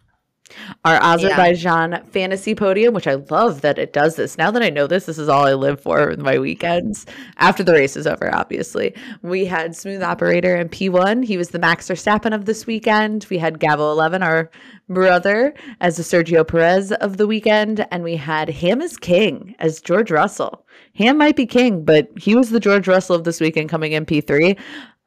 [0.84, 4.38] Our Azerbaijan fantasy podium, which I love that it does this.
[4.38, 7.06] Now that I know this, this is all I live for in my weekends.
[7.36, 8.94] After the race is over, obviously.
[9.22, 11.24] We had Smooth Operator in P1.
[11.24, 13.26] He was the Max Verstappen of this weekend.
[13.30, 14.50] We had Gavo 11, our
[14.88, 17.86] brother, as the Sergio Perez of the weekend.
[17.90, 20.66] And we had Ham is King as George Russell.
[20.94, 24.06] Ham might be king, but he was the George Russell of this weekend coming in
[24.06, 24.58] P3.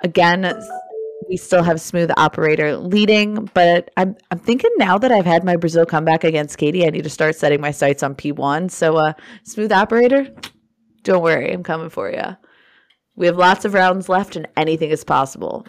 [0.02, 0.44] Again,
[1.30, 5.56] we still have Smooth Operator leading, but I'm I'm thinking now that I've had my
[5.56, 8.72] Brazil comeback against Katie, I need to start setting my sights on P1.
[8.72, 9.14] So, uh,
[9.44, 10.28] Smooth Operator,
[11.04, 12.38] don't worry, I'm coming for you.
[13.16, 15.66] We have lots of rounds left, and anything is possible.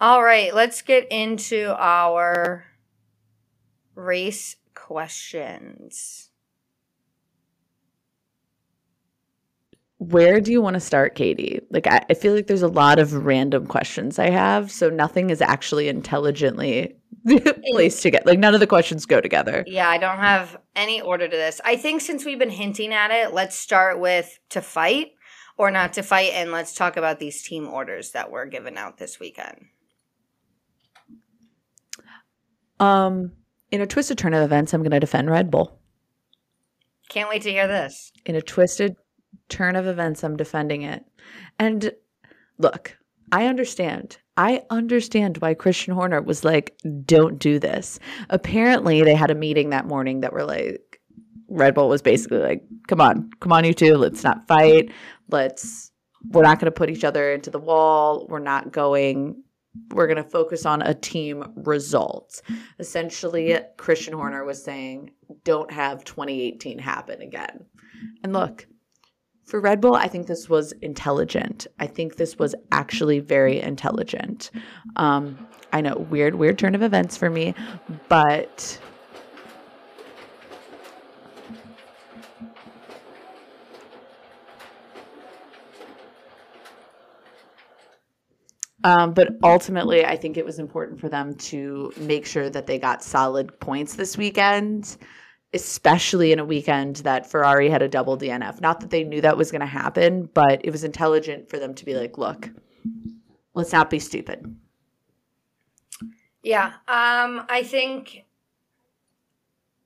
[0.00, 2.66] All right, let's get into our
[3.94, 6.25] race questions.
[9.98, 11.60] Where do you want to start, Katie?
[11.70, 15.30] Like, I, I feel like there's a lot of random questions I have, so nothing
[15.30, 16.94] is actually intelligently
[17.72, 18.24] placed together.
[18.26, 19.64] Like, none of the questions go together.
[19.66, 21.62] Yeah, I don't have any order to this.
[21.64, 25.12] I think since we've been hinting at it, let's start with to fight
[25.56, 28.98] or not to fight, and let's talk about these team orders that were given out
[28.98, 29.66] this weekend.
[32.78, 33.32] Um,
[33.70, 35.78] in a twisted turn of events, I'm going to defend Red Bull.
[37.08, 38.12] Can't wait to hear this.
[38.26, 38.96] In a twisted
[39.48, 41.04] turn of events, I'm defending it.
[41.58, 41.92] And
[42.58, 42.96] look,
[43.32, 44.18] I understand.
[44.36, 47.98] I understand why Christian Horner was like, don't do this.
[48.28, 51.00] Apparently, they had a meeting that morning that were like,
[51.48, 54.92] Red Bull was basically like, come on, come on, you two, let's not fight.
[55.30, 55.90] Let's,
[56.28, 58.26] we're not going to put each other into the wall.
[58.28, 59.42] We're not going
[59.90, 62.42] we're going to focus on a team result.
[62.78, 65.10] Essentially, Christian Horner was saying,
[65.44, 67.64] don't have 2018 happen again.
[68.22, 68.66] And look,
[69.46, 71.66] for Red Bull, I think this was intelligent.
[71.78, 74.50] I think this was actually very intelligent.
[74.96, 77.54] Um, I know, weird, weird turn of events for me,
[78.08, 78.80] but
[88.84, 92.78] Um, but ultimately, I think it was important for them to make sure that they
[92.78, 94.96] got solid points this weekend,
[95.56, 98.60] especially in a weekend that Ferrari had a double DNF.
[98.60, 101.74] Not that they knew that was going to happen, but it was intelligent for them
[101.74, 102.50] to be like, look,
[103.54, 104.56] let's not be stupid.
[106.42, 106.66] Yeah.
[106.86, 108.24] Um, I think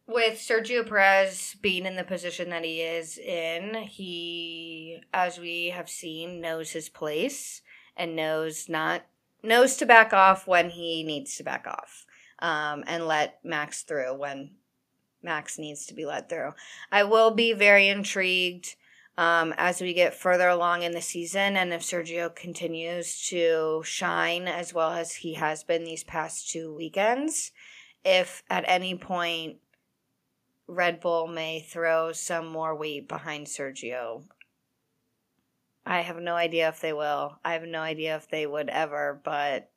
[0.07, 5.89] with Sergio Perez being in the position that he is in, he, as we have
[5.89, 7.63] seen, knows his place
[7.97, 9.03] and knows not
[9.43, 12.05] knows to back off when he needs to back off
[12.41, 14.51] um, and let Max through when
[15.23, 16.53] Max needs to be led through.
[16.91, 18.77] I will be very intrigued
[19.19, 24.49] um, as we get further along in the season and if Sergio continues to shine
[24.49, 27.53] as well as he has been these past two weekends.
[28.05, 29.59] If at any point
[30.67, 34.25] Red Bull may throw some more weight behind Sergio
[35.91, 37.39] I have no idea if they will.
[37.45, 39.71] I have no idea if they would ever, but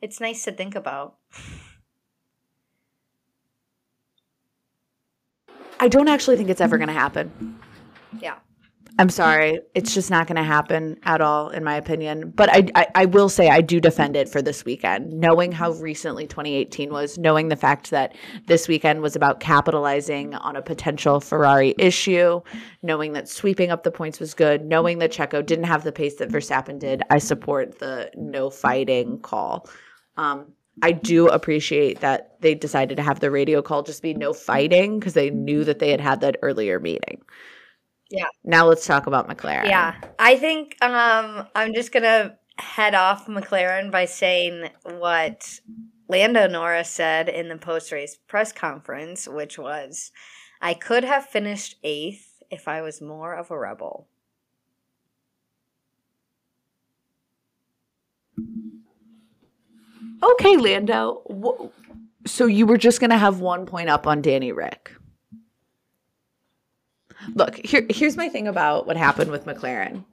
[0.00, 1.16] it's nice to think about.
[5.80, 7.58] I don't actually think it's ever going to happen.
[8.20, 8.36] Yeah.
[8.96, 9.58] I'm sorry.
[9.74, 12.30] It's just not going to happen at all, in my opinion.
[12.30, 15.72] But I, I, I, will say I do defend it for this weekend, knowing how
[15.72, 18.14] recently 2018 was, knowing the fact that
[18.46, 22.40] this weekend was about capitalizing on a potential Ferrari issue,
[22.82, 26.14] knowing that sweeping up the points was good, knowing that Checo didn't have the pace
[26.16, 27.02] that Verstappen did.
[27.10, 29.68] I support the no fighting call.
[30.16, 30.52] Um,
[30.82, 34.98] I do appreciate that they decided to have the radio call just be no fighting
[34.98, 37.22] because they knew that they had had that earlier meeting.
[38.10, 38.26] Yeah.
[38.42, 39.66] Now let's talk about McLaren.
[39.66, 39.94] Yeah.
[40.18, 45.60] I think um, I'm just going to head off McLaren by saying what
[46.08, 50.12] Lando Norris said in the post race press conference, which was,
[50.60, 54.08] I could have finished eighth if I was more of a rebel.
[60.32, 61.70] Okay, Lando.
[62.26, 64.92] So you were just going to have one point up on Danny Rick.
[67.34, 70.04] Look, here here's my thing about what happened with McLaren.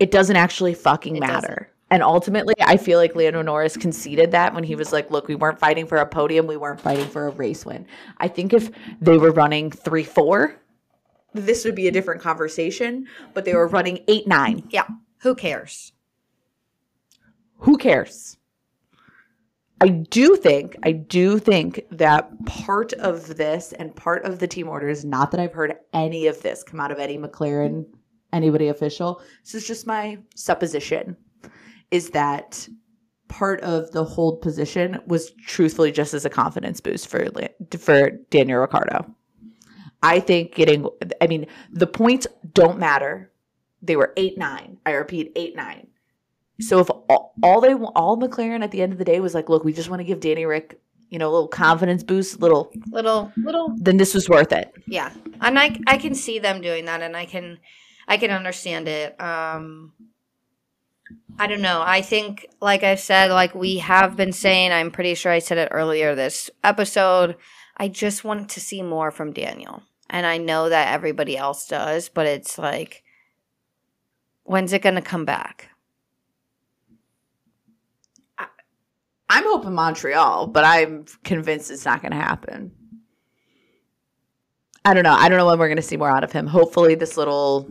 [0.00, 1.46] It doesn't actually fucking It matter.
[1.48, 1.66] doesn't.
[1.90, 5.36] And ultimately, I feel like Lando Norris conceded that when he was like, look, we
[5.36, 7.86] weren't fighting for a podium, we weren't fighting for a race win.
[8.18, 10.56] I think if they were running 3 4,
[11.34, 14.68] this would be a different conversation, but they were running 8 9.
[14.70, 14.86] Yeah.
[15.18, 15.92] Who cares?
[17.58, 18.36] Who cares?
[19.80, 24.68] I do think, I do think that part of this and part of the team
[24.68, 27.84] orders, not that I've heard any of this come out of any McLaren,
[28.32, 29.20] anybody official.
[29.44, 31.16] This is just my supposition,
[31.90, 32.66] is that
[33.28, 37.28] part of the hold position was truthfully just as a confidence boost for
[37.78, 39.14] for Daniel Ricciardo.
[40.02, 40.88] I think getting,
[41.20, 43.30] I mean, the points don't matter.
[43.82, 44.78] They were eight nine.
[44.86, 45.88] I repeat, eight nine.
[46.60, 49.48] So if all, all they all McLaren at the end of the day was like,
[49.48, 50.80] look, we just want to give Danny Rick,
[51.10, 54.72] you know, a little confidence boost, little, Little, little then this was worth it.
[54.86, 57.58] Yeah, and I I can see them doing that, and I can
[58.08, 59.20] I can understand it.
[59.20, 59.92] Um,
[61.38, 61.82] I don't know.
[61.84, 65.58] I think, like I've said, like we have been saying, I'm pretty sure I said
[65.58, 67.36] it earlier this episode.
[67.76, 69.82] I just want to see more from Daniel.
[70.08, 73.02] And I know that everybody else does, but it's like,
[74.44, 75.68] when's it going to come back?
[79.28, 82.72] I'm hoping Montreal, but I'm convinced it's not going to happen.
[84.84, 85.14] I don't know.
[85.14, 86.46] I don't know when we're going to see more out of him.
[86.46, 87.68] Hopefully, this little.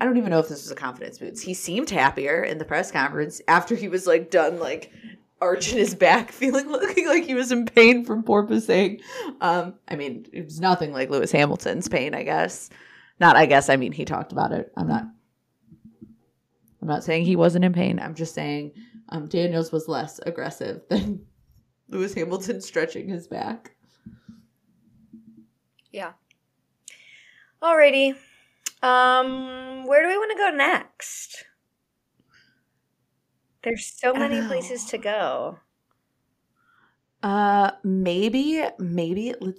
[0.00, 1.44] I don't even know if this was a confidence boost.
[1.44, 4.92] He seemed happier in the press conference after he was like done, like
[5.40, 9.00] arching his back, feeling looking like he was in pain from porpoising.
[9.40, 12.70] Um, I mean, it was nothing like Lewis Hamilton's pain, I guess.
[13.20, 13.70] Not, I guess.
[13.70, 14.72] I mean, he talked about it.
[14.76, 15.04] I'm not.
[16.82, 17.98] I'm not saying he wasn't in pain.
[17.98, 18.72] I'm just saying
[19.10, 21.24] um, Daniels was less aggressive than
[21.88, 23.76] Lewis Hamilton stretching his back.
[25.92, 26.12] Yeah.
[27.62, 28.14] Alrighty.
[28.82, 31.44] Um, where do we want to go next?
[33.62, 34.46] There's so many Oh.
[34.46, 35.58] places to go.
[37.22, 39.54] Uh, maybe, maybe let-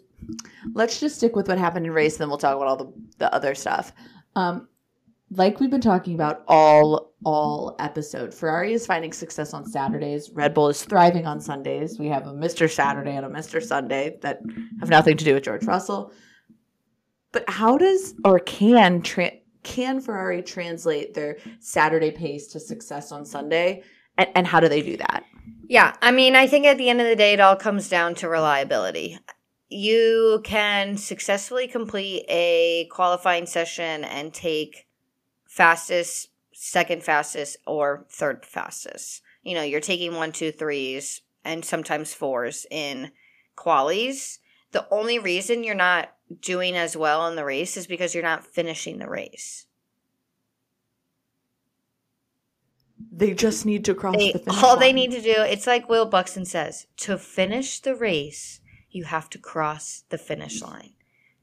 [0.74, 3.34] let's just stick with what happened in race, then we'll talk about all the the
[3.34, 3.92] other stuff.
[4.36, 4.70] Um,
[5.32, 10.30] like we've been talking about all all episode, Ferrari is finding success on Saturdays.
[10.32, 12.00] Red Bull is thriving on Sundays.
[12.00, 12.72] We have a Mr.
[12.72, 13.62] Saturday and a Mr.
[13.62, 14.40] Sunday that
[14.80, 16.14] have nothing to do with George Russell.
[17.32, 23.26] But how does or can tra- can Ferrari translate their Saturday pace to success on
[23.26, 23.84] Sunday?
[24.18, 25.24] And, and how do they do that?
[25.68, 28.16] Yeah, I mean, I think at the end of the day, it all comes down
[28.16, 29.20] to reliability.
[29.70, 34.87] You can successfully complete a qualifying session and take
[35.58, 39.24] fastest, second fastest, or third fastest.
[39.42, 43.12] You know, you're taking one, two, threes, and sometimes fours in
[43.58, 44.38] qualies.
[44.72, 48.46] The only reason you're not doing as well in the race is because you're not
[48.46, 49.66] finishing the race.
[53.12, 55.90] They just need to cross They, the finish all they need to do, it's like
[55.90, 58.60] Will Buxton says, to finish the race,
[58.92, 60.94] you have to cross the finish line.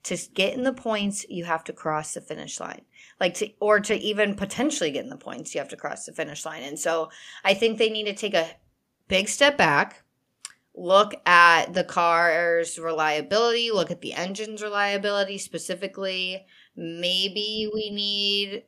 [0.05, 2.82] To get in the points, you have to cross the finish line.
[3.20, 6.12] Like to, or to even potentially get in the points, you have to cross the
[6.12, 6.62] finish line.
[6.62, 7.11] And so
[7.42, 8.50] I think they need to take a
[9.09, 10.02] big step back,
[10.74, 16.44] look at the car's reliability, look at the engine's reliability specifically.
[16.76, 18.64] Maybe we need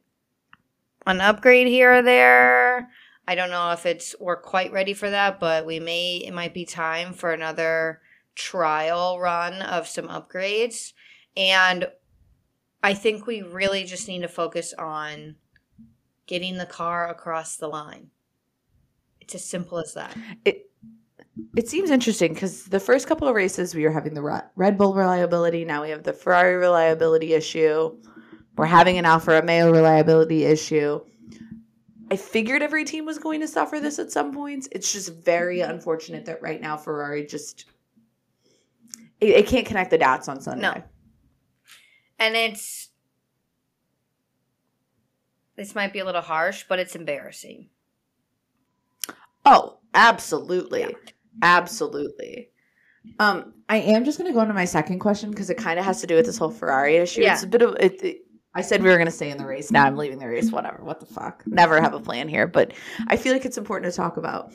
[1.06, 2.88] an upgrade here or there.
[3.28, 6.54] I don't know if it's we're quite ready for that, but we may it might
[6.54, 8.00] be time for another
[8.36, 10.92] trial run of some upgrades.
[11.36, 11.88] And
[12.82, 15.36] I think we really just need to focus on
[16.26, 18.10] getting the car across the line.
[19.20, 20.16] It's as simple as that.
[20.44, 20.70] It
[21.56, 24.94] it seems interesting because the first couple of races we were having the Red Bull
[24.94, 25.64] reliability.
[25.64, 27.96] Now we have the Ferrari reliability issue.
[28.56, 31.00] We're having an Alfa Romeo reliability issue.
[32.10, 34.68] I figured every team was going to suffer this at some points.
[34.72, 37.66] It's just very unfortunate that right now Ferrari just
[39.20, 40.62] it, it can't connect the dots on Sunday.
[40.62, 40.82] No.
[42.18, 42.88] And it's
[45.56, 47.68] this might be a little harsh, but it's embarrassing.
[49.44, 50.94] Oh, absolutely.
[51.42, 52.50] Absolutely.
[53.18, 55.84] Um, I am just going to go into my second question because it kind of
[55.84, 57.22] has to do with this whole Ferrari issue.
[57.22, 57.34] Yeah.
[57.34, 58.22] It's a bit of it, it-
[58.54, 59.70] I said we were going to stay in the race.
[59.70, 60.50] Now I'm leaving the race.
[60.50, 60.82] Whatever.
[60.82, 61.42] What the fuck?
[61.46, 62.72] Never have a plan here, but
[63.06, 64.54] I feel like it's important to talk about.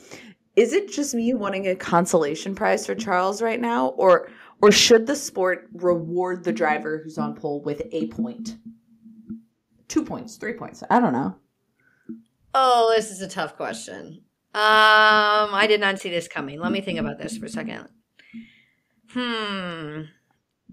[0.56, 4.28] Is it just me wanting a consolation prize for Charles right now, or
[4.62, 8.56] or should the sport reward the driver who's on pole with a point,
[9.88, 10.82] two points, three points?
[10.88, 11.36] I don't know.
[12.54, 14.22] Oh, this is a tough question.
[14.54, 16.60] Um, I did not see this coming.
[16.60, 17.88] Let me think about this for a second.
[19.08, 20.02] Hmm.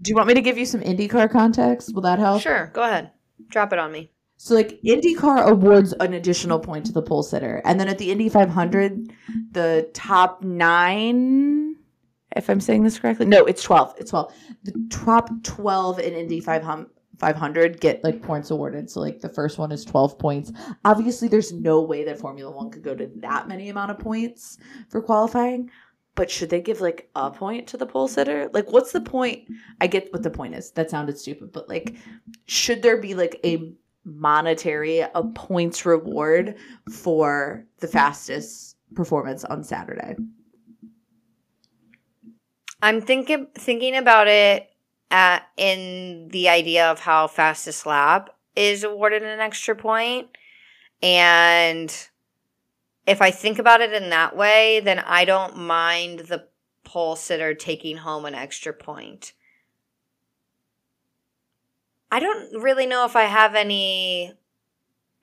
[0.00, 1.94] Do you want me to give you some IndyCar context?
[1.94, 2.42] Will that help?
[2.42, 3.10] Sure, go ahead.
[3.48, 4.12] Drop it on me.
[4.36, 8.10] So like IndyCar awards an additional point to the pole sitter, and then at the
[8.10, 9.12] Indy 500,
[9.50, 11.69] the top nine,
[12.36, 13.94] if I'm saying this correctly, no, it's 12.
[13.98, 14.34] It's 12.
[14.64, 18.88] The top 12 in Indy 500 500 get like points awarded.
[18.88, 20.52] So like the first one is 12 points.
[20.86, 24.56] Obviously, there's no way that Formula One could go to that many amount of points
[24.88, 25.70] for qualifying.
[26.14, 28.48] But should they give like a point to the pole sitter?
[28.54, 29.48] Like, what's the point?
[29.82, 30.70] I get what the point is.
[30.72, 31.94] That sounded stupid, but like,
[32.46, 33.74] should there be like a
[34.04, 36.56] monetary a points reward
[36.90, 40.16] for the fastest performance on Saturday.
[42.82, 44.70] I'm thinking thinking about it
[45.10, 50.28] at, in the idea of how fastest lap is awarded an extra point,
[51.02, 51.94] and
[53.06, 56.48] if I think about it in that way, then I don't mind the
[56.84, 59.32] pole sitter taking home an extra point.
[62.10, 64.32] I don't really know if I have any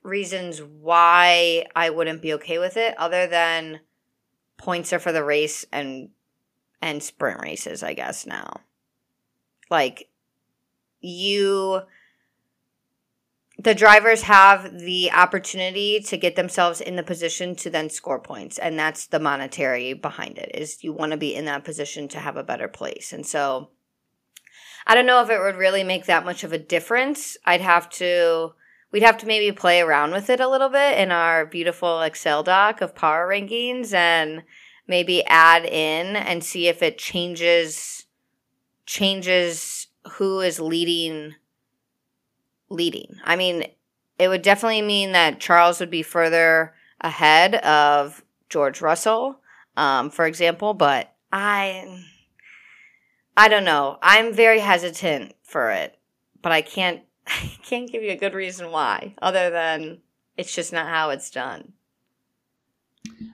[0.03, 3.81] reasons why I wouldn't be okay with it other than
[4.55, 6.09] points are for the race and
[6.81, 8.61] and sprint races, I guess now.
[9.69, 10.09] Like
[11.01, 11.81] you
[13.59, 18.57] the drivers have the opportunity to get themselves in the position to then score points
[18.59, 22.19] and that's the monetary behind it is you want to be in that position to
[22.19, 23.69] have a better place and so
[24.85, 27.89] i don't know if it would really make that much of a difference i'd have
[27.89, 28.51] to
[28.91, 32.43] we'd have to maybe play around with it a little bit in our beautiful excel
[32.43, 34.43] doc of power rankings and
[34.87, 38.05] maybe add in and see if it changes
[38.85, 41.35] changes who is leading
[42.69, 43.15] leading.
[43.23, 43.65] I mean,
[44.17, 49.39] it would definitely mean that Charles would be further ahead of George Russell,
[49.75, 52.03] um, for example, but I
[53.35, 53.99] I don't know.
[54.01, 55.97] I'm very hesitant for it,
[56.41, 59.99] but I can't I can't give you a good reason why other than
[60.37, 61.73] it's just not how it's done.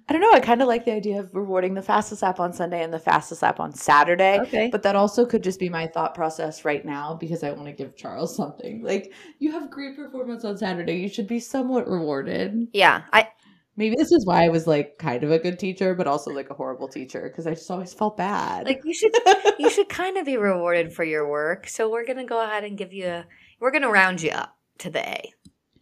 [0.07, 0.31] I don't know.
[0.31, 2.99] I kind of like the idea of rewarding the fastest lap on Sunday and the
[2.99, 4.39] fastest lap on Saturday.
[4.41, 4.69] Okay.
[4.71, 7.71] But that also could just be my thought process right now because I want to
[7.71, 8.83] give Charles something.
[8.83, 10.97] Like, you have great performance on Saturday.
[10.97, 12.67] You should be somewhat rewarded.
[12.73, 13.29] Yeah, I
[13.75, 16.51] Maybe this is why I was like kind of a good teacher, but also like
[16.51, 18.65] a horrible teacher because I just always felt bad.
[18.65, 19.15] like you should
[19.57, 21.67] you should kind of be rewarded for your work.
[21.67, 23.25] So we're gonna go ahead and give you a
[23.59, 25.33] we're gonna round you up to the A.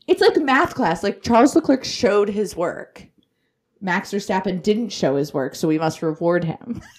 [0.08, 1.04] it's like math class.
[1.04, 3.06] Like, Charles Leclerc showed his work.
[3.82, 6.82] Max Verstappen didn't show his work, so we must reward him.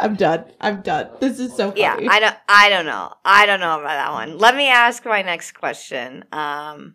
[0.00, 0.44] I'm done.
[0.60, 1.10] I'm done.
[1.20, 1.82] This is so funny.
[1.82, 3.12] Yeah, I don't I don't know.
[3.24, 4.38] I don't know about that one.
[4.38, 6.24] Let me ask my next question.
[6.32, 6.94] Um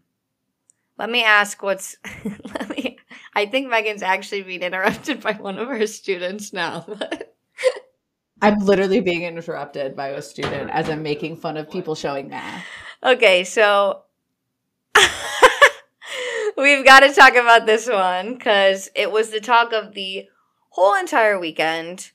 [0.98, 2.98] let me ask what's let me
[3.36, 6.88] I think Megan's actually being interrupted by one of her students now.
[8.42, 12.66] I'm literally being interrupted by a student as I'm making fun of people showing math.
[13.04, 14.02] okay, so
[16.58, 20.28] we've got to talk about this one because it was the talk of the
[20.70, 22.12] whole entire weekend.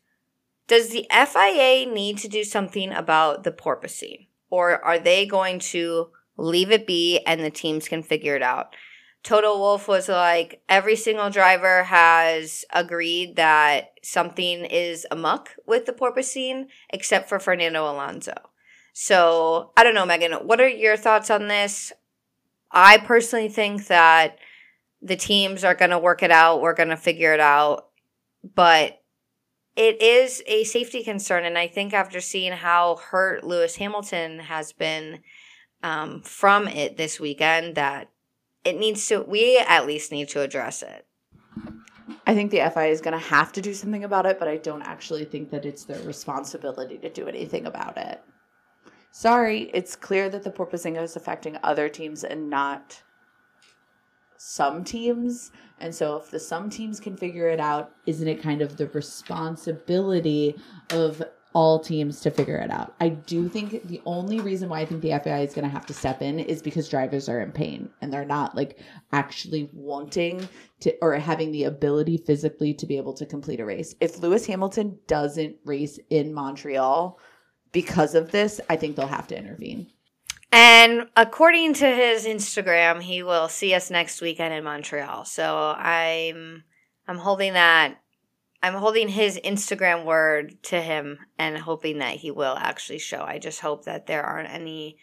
[0.66, 4.28] Does the FIA need to do something about the porpoising?
[4.50, 8.74] Or are they going to leave it be and the teams can figure it out?
[9.22, 15.92] Toto Wolff was like, every single driver has agreed that something is amuck with the
[15.92, 18.32] porpoising, except for Fernando Alonso.
[18.92, 21.92] So I don't know, Megan, what are your thoughts on this?
[22.72, 24.38] I personally think that
[25.02, 26.60] the teams are going to work it out.
[26.60, 27.88] We're going to figure it out.
[28.54, 29.00] But
[29.76, 31.44] it is a safety concern.
[31.44, 35.20] And I think after seeing how hurt Lewis Hamilton has been
[35.82, 38.10] um, from it this weekend, that
[38.64, 41.06] it needs to, we at least need to address it.
[42.26, 44.58] I think the FIA is going to have to do something about it, but I
[44.58, 48.20] don't actually think that it's their responsibility to do anything about it.
[49.12, 53.02] Sorry, it's clear that the porpoising is affecting other teams and not
[54.36, 55.52] some teams.
[55.80, 58.88] And so, if the some teams can figure it out, isn't it kind of the
[58.88, 60.54] responsibility
[60.90, 62.94] of all teams to figure it out?
[63.00, 65.86] I do think the only reason why I think the FIA is going to have
[65.86, 68.78] to step in is because drivers are in pain and they're not like
[69.12, 70.48] actually wanting
[70.80, 73.94] to or having the ability physically to be able to complete a race.
[74.00, 77.18] If Lewis Hamilton doesn't race in Montreal
[77.72, 79.88] because of this, I think they'll have to intervene.
[80.52, 85.24] And according to his Instagram, he will see us next weekend in Montreal.
[85.24, 86.64] So I'm
[87.06, 88.00] I'm holding that
[88.62, 93.22] I'm holding his Instagram word to him and hoping that he will actually show.
[93.22, 94.98] I just hope that there aren't any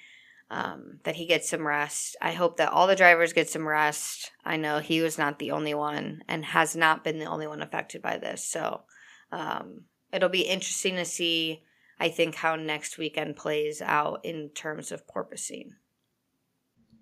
[0.49, 2.15] um, that he gets some rest.
[2.21, 4.31] I hope that all the drivers get some rest.
[4.45, 7.61] I know he was not the only one and has not been the only one
[7.61, 8.43] affected by this.
[8.43, 8.83] So
[9.31, 11.63] um, it'll be interesting to see
[11.99, 15.71] I think how next weekend plays out in terms of porpoising.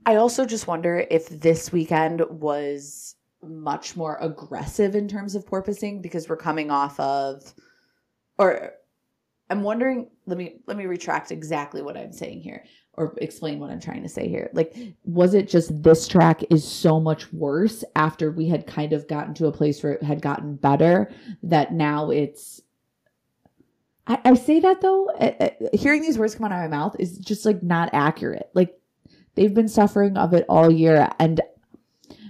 [0.05, 6.01] I also just wonder if this weekend was much more aggressive in terms of porpoising
[6.01, 7.53] because we're coming off of
[8.37, 8.71] or
[9.49, 13.69] I'm wondering let me let me retract exactly what I'm saying here or explain what
[13.69, 14.49] I'm trying to say here.
[14.53, 19.07] Like was it just this track is so much worse after we had kind of
[19.07, 21.11] gotten to a place where it had gotten better
[21.43, 22.61] that now it's
[24.07, 26.95] I, I say that though, uh, uh, hearing these words come out of my mouth
[26.99, 28.49] is just like not accurate.
[28.53, 28.77] Like
[29.35, 31.41] they've been suffering of it all year, and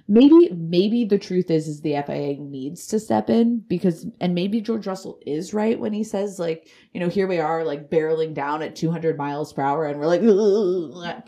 [0.07, 4.61] maybe maybe the truth is is the FIA needs to step in because, and maybe
[4.61, 8.33] George Russell is right when he says like, you know, here we are like barreling
[8.33, 11.25] down at 200 miles per hour, and we're like, like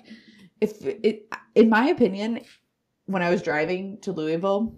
[0.62, 2.40] if it, in my opinion,
[3.06, 4.76] when I was driving to Louisville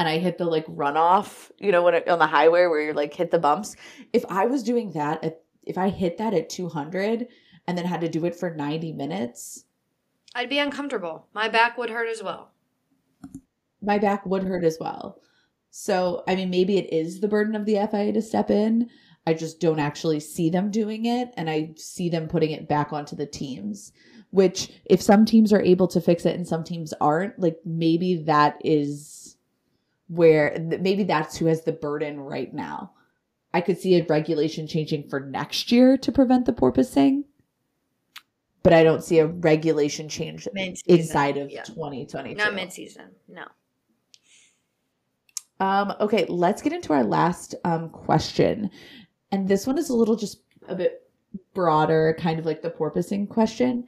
[0.00, 2.94] and I hit the like runoff, you know, when it, on the highway where you're
[2.94, 3.76] like hit the bumps.
[4.14, 7.28] If I was doing that, at, if I hit that at 200
[7.66, 9.66] and then had to do it for 90 minutes,
[10.34, 11.26] I'd be uncomfortable.
[11.34, 12.50] My back would hurt as well.
[13.82, 15.20] my back would hurt as well.
[15.68, 18.88] So, I mean, maybe it is the burden of the FIA to step in.
[19.26, 21.28] I just don't actually see them doing it.
[21.36, 23.92] And I see them putting it back onto the teams,
[24.30, 28.14] which, if some teams are able to fix it and some teams aren't, like maybe
[28.22, 29.19] that is
[30.10, 32.92] where maybe that's who has the burden right now.
[33.54, 37.24] I could see a regulation changing for next year to prevent the porpoising,
[38.62, 41.62] but I don't see a regulation change Mid-season, inside of yeah.
[41.62, 42.36] 2022.
[42.36, 43.06] Not mid-season.
[43.28, 43.44] No.
[45.60, 48.70] Um, okay, let's get into our last um, question.
[49.30, 51.08] And this one is a little just a bit
[51.54, 53.84] broader, kind of like the porpoising question.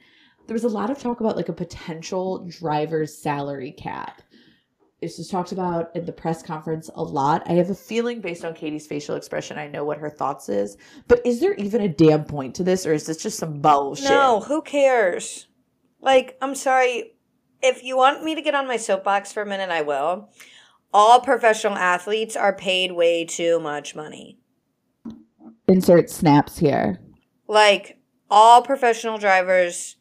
[0.47, 4.21] There was a lot of talk about like a potential driver's salary cap.
[5.03, 7.43] This was talked about in the press conference a lot.
[7.45, 10.77] I have a feeling based on Katie's facial expression, I know what her thoughts is.
[11.09, 14.05] But is there even a damn point to this, or is this just some bullshit?
[14.05, 15.47] No, who cares?
[15.99, 17.15] Like, I'm sorry.
[17.61, 20.29] If you want me to get on my soapbox for a minute, I will.
[20.93, 24.39] All professional athletes are paid way too much money.
[25.67, 27.01] Insert snaps here.
[27.45, 27.97] Like,
[28.31, 29.97] all professional drivers,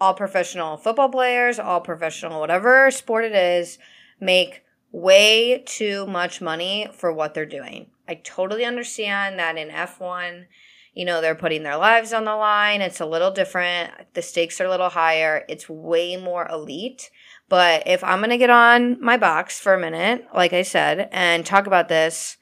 [0.00, 3.76] all professional football players, all professional whatever sport it is,
[4.20, 7.90] make way too much money for what they're doing.
[8.08, 10.46] I totally understand that in F1,
[10.94, 12.80] you know, they're putting their lives on the line.
[12.80, 13.92] It's a little different.
[14.14, 15.44] The stakes are a little higher.
[15.48, 17.10] It's way more elite.
[17.48, 21.08] But if I'm going to get on my box for a minute, like I said,
[21.12, 22.36] and talk about this,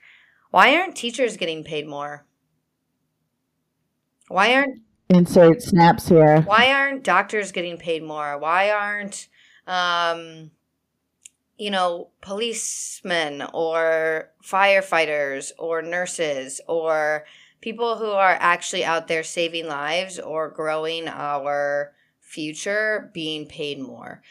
[0.50, 2.26] why aren't teachers getting paid more?
[4.28, 4.80] Why aren't
[5.10, 6.42] Insert snaps here.
[6.42, 8.38] why aren't doctors getting paid more?
[8.38, 9.28] Why aren't
[9.66, 10.50] um
[11.58, 17.24] you know, policemen or firefighters or nurses or
[17.60, 24.22] people who are actually out there saving lives or growing our future being paid more.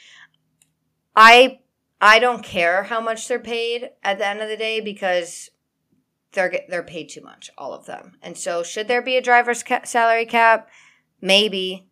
[1.15, 1.59] I
[1.99, 5.49] I don't care how much they're paid at the end of the day because
[6.31, 8.13] they're they're paid too much, all of them.
[8.21, 10.69] And so, should there be a driver's ca- salary cap?
[11.19, 11.89] Maybe.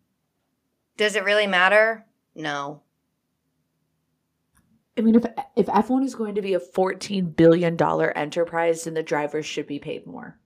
[0.96, 2.06] Does it really matter?
[2.34, 2.82] No.
[4.98, 9.02] I mean, if if F1 is going to be a $14 billion enterprise, then the
[9.02, 10.38] drivers should be paid more.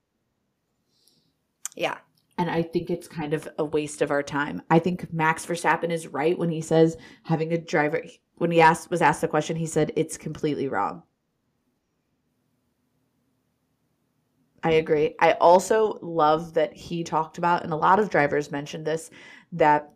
[1.77, 1.99] Yeah.
[2.37, 4.63] And I think it's kind of a waste of our time.
[4.71, 8.03] I think Max Verstappen is right when he says having a driver
[8.37, 11.03] when he asked was asked the question, he said it's completely wrong.
[14.63, 15.15] I agree.
[15.21, 19.11] I also love that he talked about, and a lot of drivers mentioned this,
[19.53, 19.93] that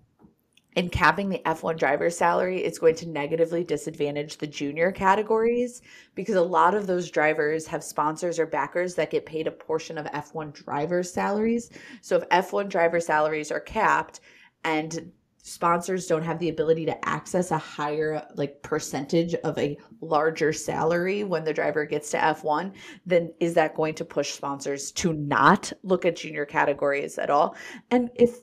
[0.76, 5.82] in capping the F1 driver's salary, is going to negatively disadvantage the junior categories
[6.14, 9.98] because a lot of those drivers have sponsors or backers that get paid a portion
[9.98, 11.70] of F1 drivers' salaries.
[12.00, 14.20] So if F1 driver salaries are capped
[14.64, 15.12] and
[15.44, 21.22] sponsors don't have the ability to access a higher like percentage of a larger salary
[21.22, 22.72] when the driver gets to F1
[23.04, 27.54] then is that going to push sponsors to not look at junior categories at all
[27.90, 28.38] and if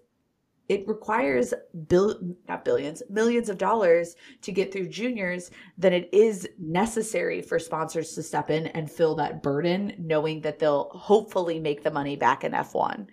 [0.72, 1.54] it requires
[1.90, 2.18] bill
[2.48, 8.14] not billions millions of dollars to get through juniors then it is necessary for sponsors
[8.14, 12.46] to step in and fill that burden knowing that they'll hopefully make the money back
[12.46, 13.06] in F1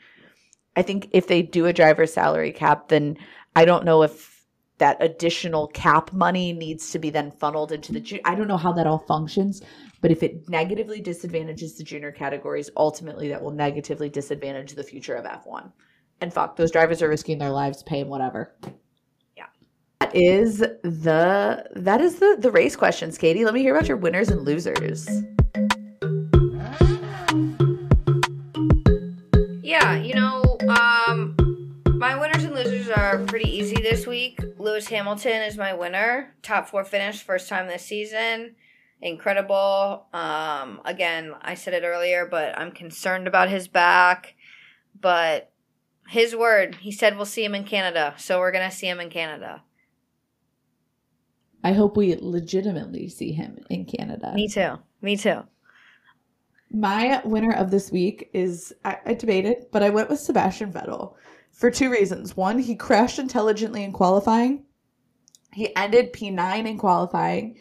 [0.76, 3.18] I think if they do a driver salary cap then
[3.56, 4.46] I don't know if
[4.78, 8.72] that additional cap money needs to be then funneled into the I don't know how
[8.74, 9.62] that all functions
[10.00, 15.16] but if it negatively disadvantages the junior categories ultimately that will negatively disadvantage the future
[15.16, 15.72] of F1
[16.20, 18.54] and fuck those drivers are risking their lives paying whatever
[19.36, 19.46] Yeah.
[20.00, 23.96] that is the that is the the race questions katie let me hear about your
[23.96, 25.08] winners and losers
[29.62, 31.36] Yeah, you know, um,
[31.98, 34.40] my winners and losers are pretty easy this week.
[34.56, 36.34] Lewis Hamilton is my winner.
[36.42, 38.54] Top four finish, first time this season.
[39.02, 40.06] Incredible.
[40.14, 44.36] Um, again, I said it earlier, but I'm concerned about his back.
[44.98, 45.47] But
[46.08, 48.14] his word, he said we'll see him in Canada.
[48.16, 49.62] So we're going to see him in Canada.
[51.62, 54.78] i hope we legitimately see him in canada Me too.
[55.02, 55.42] Me too.
[56.70, 61.14] My winner of this week is I, I debated, but I went with Sebastian Vettel
[61.52, 62.36] for two reasons.
[62.36, 64.64] One, he crashed intelligently in qualifying.
[65.52, 67.58] He ended P9 in qualifying.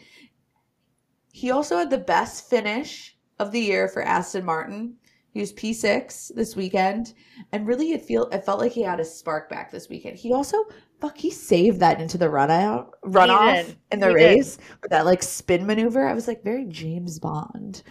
[1.32, 4.96] He also had the best finish of the year for Aston Martin.
[5.30, 7.14] He was P6 this weekend,
[7.52, 10.16] and really it feel it felt like he had a spark back this weekend.
[10.16, 10.56] He also
[11.00, 14.38] fuck, he saved that into the run out, run He in the He did.
[14.38, 16.06] race with that like spin maneuver.
[16.06, 17.82] I was like very James Bond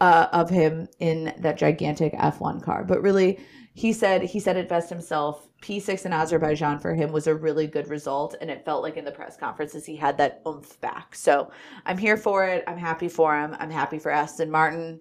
[0.00, 2.84] uh, of him in that gigantic F1 car.
[2.84, 3.38] But really,
[3.74, 5.48] he said he said it best himself.
[5.62, 9.04] P6 in Azerbaijan for him was a really good result, and it felt like in
[9.04, 11.14] the press conferences he had that oomph back.
[11.14, 11.50] So
[11.84, 12.64] I'm here for it.
[12.66, 13.56] I'm happy for him.
[13.58, 15.00] I'm happy for Aston Martin.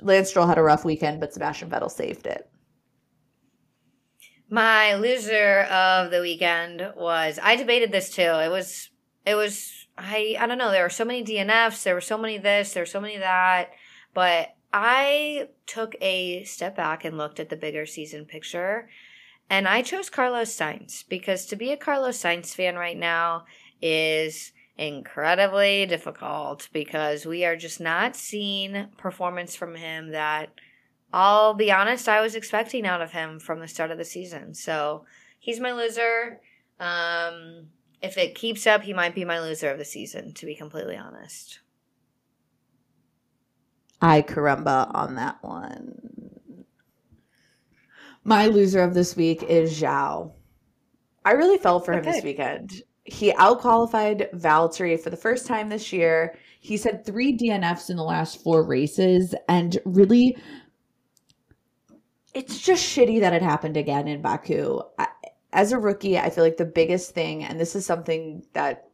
[0.00, 2.50] Lance Stroll had a rough weekend, but Sebastian Vettel saved it.
[4.50, 8.22] My loser of the weekend was I debated this too.
[8.22, 8.90] It was
[9.26, 12.38] it was I I don't know, there were so many DNFs, there were so many
[12.38, 13.70] this, there were so many that,
[14.14, 18.88] but I took a step back and looked at the bigger season picture
[19.50, 23.46] and I chose Carlos Sainz because to be a Carlos Sainz fan right now
[23.80, 30.50] is incredibly difficult because we are just not seeing performance from him that
[31.12, 34.54] I'll be honest, I was expecting out of him from the start of the season.
[34.54, 35.04] So
[35.38, 36.40] he's my loser.
[36.78, 37.68] Um,
[38.02, 40.96] if it keeps up, he might be my loser of the season, to be completely
[40.96, 41.60] honest.
[44.00, 46.66] I caramba on that one.
[48.22, 50.32] My loser of this week is Zhou.
[51.24, 52.82] I really fell for him this weekend.
[53.10, 56.36] He outqualified Valtteri for the first time this year.
[56.60, 60.36] He's had three DNFs in the last four races, and really,
[62.34, 64.80] it's just shitty that it happened again in Baku.
[65.52, 68.88] As a rookie, I feel like the biggest thing, and this is something that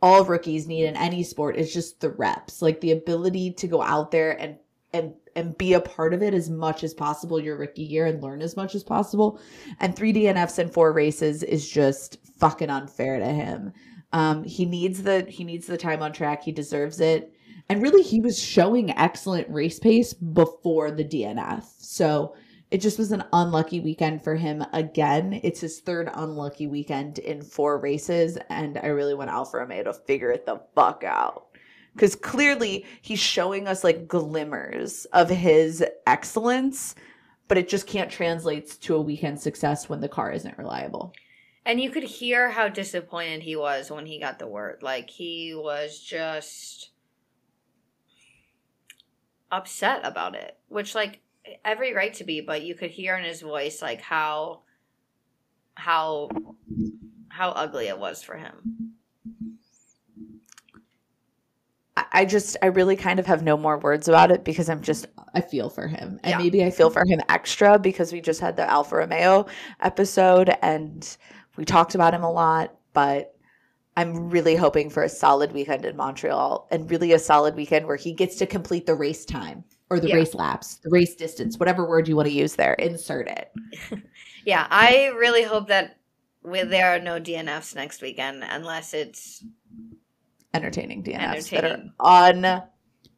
[0.00, 3.82] all rookies need in any sport is just the reps like the ability to go
[3.82, 4.56] out there and
[4.92, 8.22] and and be a part of it as much as possible your rookie year and
[8.22, 9.40] learn as much as possible.
[9.80, 13.72] And three dnfs in four races is just fucking unfair to him.
[14.12, 16.42] Um he needs the he needs the time on track.
[16.42, 17.32] He deserves it.
[17.68, 22.34] And really he was showing excellent race pace before the dnf so
[22.70, 25.40] it just was an unlucky weekend for him again.
[25.42, 29.94] It's his third unlucky weekend in four races, and I really want Alfa Romeo to
[29.94, 31.47] figure it the fuck out.
[31.98, 36.94] Because clearly he's showing us like glimmers of his excellence,
[37.48, 41.12] but it just can't translate to a weekend success when the car isn't reliable.
[41.66, 44.80] And you could hear how disappointed he was when he got the word.
[44.80, 46.90] Like, he was just
[49.50, 51.18] upset about it, which, like,
[51.64, 54.60] every right to be, but you could hear in his voice, like, how,
[55.74, 56.28] how,
[57.28, 58.97] how ugly it was for him.
[62.12, 65.06] I- just, I really kind of have no more words about it because I'm just,
[65.34, 66.18] I feel for him.
[66.22, 66.38] And Yeah.
[66.38, 69.46] maybe I feel for him extra because we just had the Alfa Romeo
[69.80, 71.16] episode and
[71.56, 72.74] we talked about him a lot.
[72.92, 73.34] But
[73.96, 77.96] I'm really hoping for a solid weekend in Montreal and really a solid weekend where
[77.96, 80.16] he gets to complete the race time or the Yeah.
[80.16, 83.52] race laps, the race distance, whatever word you want to use there, insert it.
[84.44, 85.98] Yeah, I really hope that
[86.42, 89.44] we, there are no DNFs next weekend unless it's
[90.54, 91.92] Entertaining DNFs that are Entertaining.
[92.00, 92.62] un,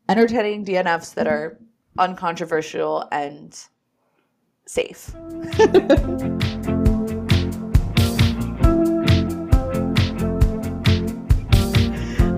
[0.08, 1.58] entertaining DNFs that are
[1.98, 3.58] uncontroversial and
[4.66, 5.14] safe.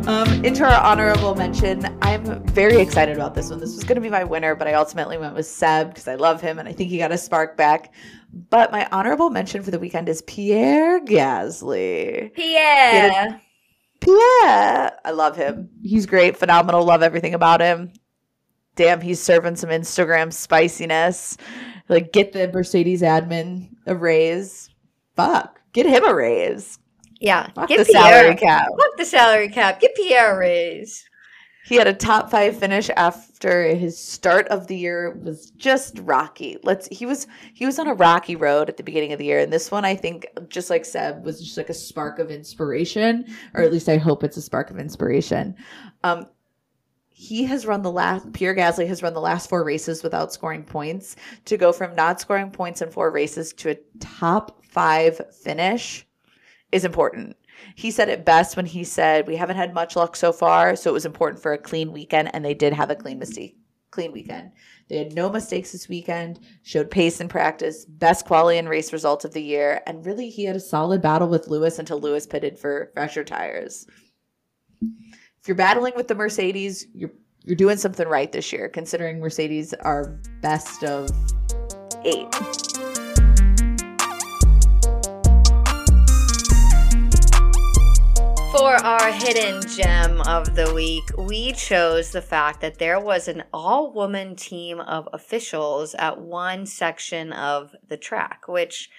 [0.09, 3.60] Um, into our honorable mention, I'm very excited about this one.
[3.60, 6.16] This was going to be my winner, but I ultimately went with Seb because I
[6.16, 7.94] love him and I think he got a spark back.
[8.51, 12.35] But my honorable mention for the weekend is Pierre Gasly.
[12.35, 13.40] Pierre.
[14.03, 15.70] Pierre, I love him.
[15.83, 16.85] He's great, phenomenal.
[16.85, 17.93] Love everything about him.
[18.74, 21.37] Damn, he's serving some Instagram spiciness.
[21.89, 24.70] Like, get the Mercedes admin a raise.
[25.15, 26.79] Fuck, get him a raise.
[27.20, 28.03] Yeah, Fuck get the Pierre.
[28.03, 28.66] salary cap.
[28.69, 29.81] Fuck the salary cap.
[29.81, 31.05] Get Pierre a raise.
[31.65, 36.59] He had a top five finish after his start of the year was just rocky.
[36.63, 39.39] Let's he was he was on a rocky road at the beginning of the year,
[39.39, 43.25] and this one I think just like Seb was just like a spark of inspiration,
[43.55, 45.55] or at least I hope it's a spark of inspiration.
[46.03, 46.27] Um,
[47.11, 50.65] he has run the last Pierre Gasly has run the last four races without scoring
[50.65, 51.15] points.
[51.45, 56.05] To go from not scoring points in four races to a top five finish
[56.73, 57.37] is important.
[57.75, 60.91] He said it best when he said, "We haven't had much luck so far, so
[60.91, 63.57] it was important for a clean weekend." And they did have a clean mistake,
[63.91, 64.53] clean weekend.
[64.89, 66.41] They had no mistakes this weekend.
[66.63, 70.45] Showed pace in practice, best quality and race results of the year, and really he
[70.45, 73.87] had a solid battle with Lewis until Lewis pitted for fresher tires.
[74.81, 77.13] If you're battling with the Mercedes, you're
[77.45, 81.11] you're doing something right this year, considering Mercedes are best of
[82.05, 82.72] eight.
[88.53, 93.45] For our hidden gem of the week, we chose the fact that there was an
[93.51, 98.91] all woman team of officials at one section of the track, which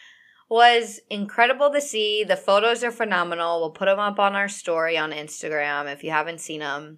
[0.49, 2.23] was incredible to see.
[2.23, 3.59] The photos are phenomenal.
[3.59, 6.97] We'll put them up on our story on Instagram if you haven't seen them.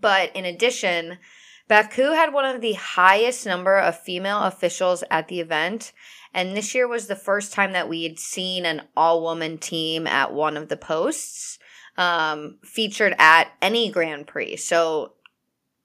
[0.00, 1.18] But in addition,
[1.66, 5.92] Baku had one of the highest number of female officials at the event.
[6.32, 10.06] And this year was the first time that we had seen an all woman team
[10.06, 11.58] at one of the posts
[11.96, 14.56] um, featured at any Grand Prix.
[14.56, 15.12] So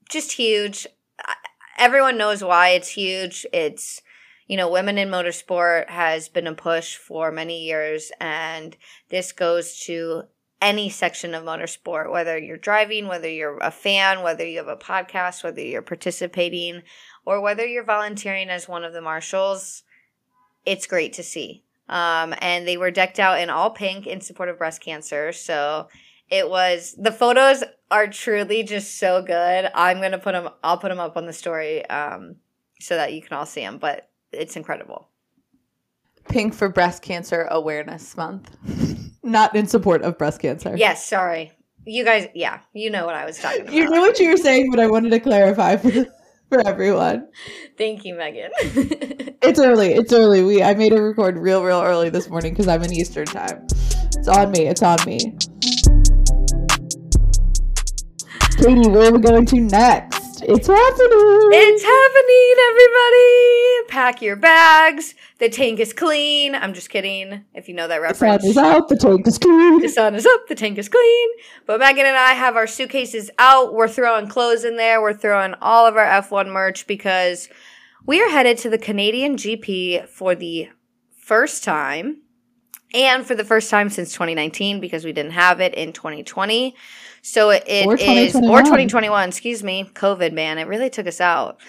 [0.10, 0.88] just huge.
[1.78, 3.46] Everyone knows why it's huge.
[3.54, 4.02] It's,
[4.48, 8.76] you know, women in motorsport has been a push for many years, and
[9.10, 10.24] this goes to
[10.62, 14.76] any section of motorsport, whether you're driving, whether you're a fan, whether you have a
[14.76, 16.82] podcast, whether you're participating,
[17.26, 19.84] or whether you're volunteering as one of the marshals.
[20.66, 21.64] It's great to see.
[21.90, 25.34] Um, and they were decked out in all pink in support of breast cancer.
[25.34, 25.90] So
[26.30, 29.70] it was the photos are truly just so good.
[29.74, 30.50] I'm gonna put them.
[30.64, 32.36] I'll put them up on the story um,
[32.80, 33.80] so that you can all see them.
[33.80, 35.10] But it's incredible.
[36.30, 38.56] Pink for Breast Cancer Awareness Month.
[39.24, 40.76] Not in support of breast cancer.
[40.78, 41.52] Yes, sorry.
[41.86, 43.74] You guys, yeah, you know what I was talking about.
[43.74, 45.92] You knew what you were saying, but I wanted to clarify for,
[46.60, 47.28] for everyone.
[47.78, 48.50] Thank you, Megan.
[48.62, 49.94] it's early.
[49.94, 50.44] It's early.
[50.44, 53.68] We I made a record real, real early this morning because I'm in Eastern time.
[54.18, 54.68] It's on me.
[54.68, 55.20] It's on me.
[58.58, 60.19] Katie, where are we going to next?
[60.42, 61.50] It's happening.
[61.52, 63.88] It's happening, everybody.
[63.90, 65.16] Pack your bags.
[65.40, 66.56] The tank is clean.
[66.56, 67.44] I'm just kidding.
[67.54, 68.44] If you know that reference.
[68.44, 68.90] The sun is out.
[68.90, 69.82] The tank is clean.
[69.82, 70.48] The sun is up.
[70.48, 71.30] The tank is clean.
[71.66, 73.74] But Megan and I have our suitcases out.
[73.74, 75.02] We're throwing clothes in there.
[75.02, 77.50] We're throwing all of our F1 merch because
[78.06, 80.70] we are headed to the Canadian GP for the
[81.18, 82.22] first time
[82.94, 86.76] and for the first time since 2019 because we didn't have it in 2020.
[87.22, 91.22] So it, it or is or 2021, excuse me, COVID man, it really took us
[91.22, 91.60] out.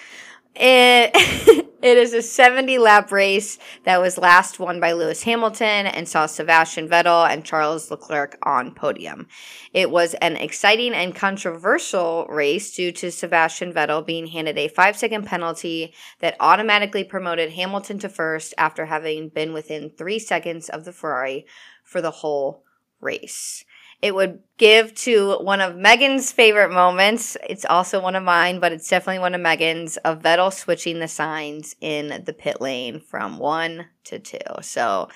[0.54, 1.10] It
[1.82, 6.26] it is a 70 lap race that was last won by Lewis Hamilton and saw
[6.26, 9.28] Sebastian Vettel and Charles Leclerc on podium.
[9.72, 14.96] It was an exciting and controversial race due to Sebastian Vettel being handed a 5
[14.96, 20.84] second penalty that automatically promoted Hamilton to first after having been within 3 seconds of
[20.84, 21.46] the Ferrari
[21.82, 22.64] for the whole
[23.00, 23.64] race
[24.02, 27.36] it would give to one of Megan's favorite moments.
[27.48, 31.08] It's also one of mine, but it's definitely one of Megan's of Vettel switching the
[31.08, 34.38] signs in the pit lane from one to two.
[34.62, 35.08] So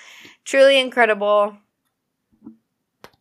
[0.45, 1.57] truly incredible.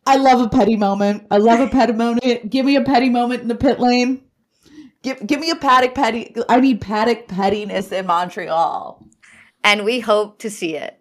[0.06, 1.26] I love a petty moment.
[1.30, 2.50] I love a petty moment.
[2.50, 4.22] Give me a petty moment in the pit lane.
[5.02, 6.34] Give give me a paddock petty.
[6.48, 9.06] I need paddock pettiness in Montreal.
[9.62, 11.00] And we hope to see it.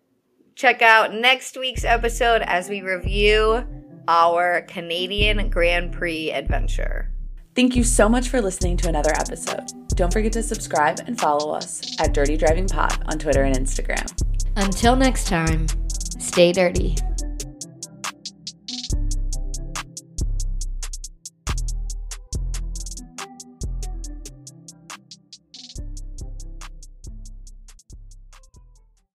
[0.56, 3.66] Check out next week's episode as we review
[4.08, 7.10] our Canadian Grand Prix adventure.
[7.56, 9.64] Thank you so much for listening to another episode.
[9.90, 14.12] Don't forget to subscribe and follow us at Dirty Driving Pod on Twitter and Instagram.
[14.56, 15.68] Until next time,
[16.20, 16.96] stay dirty.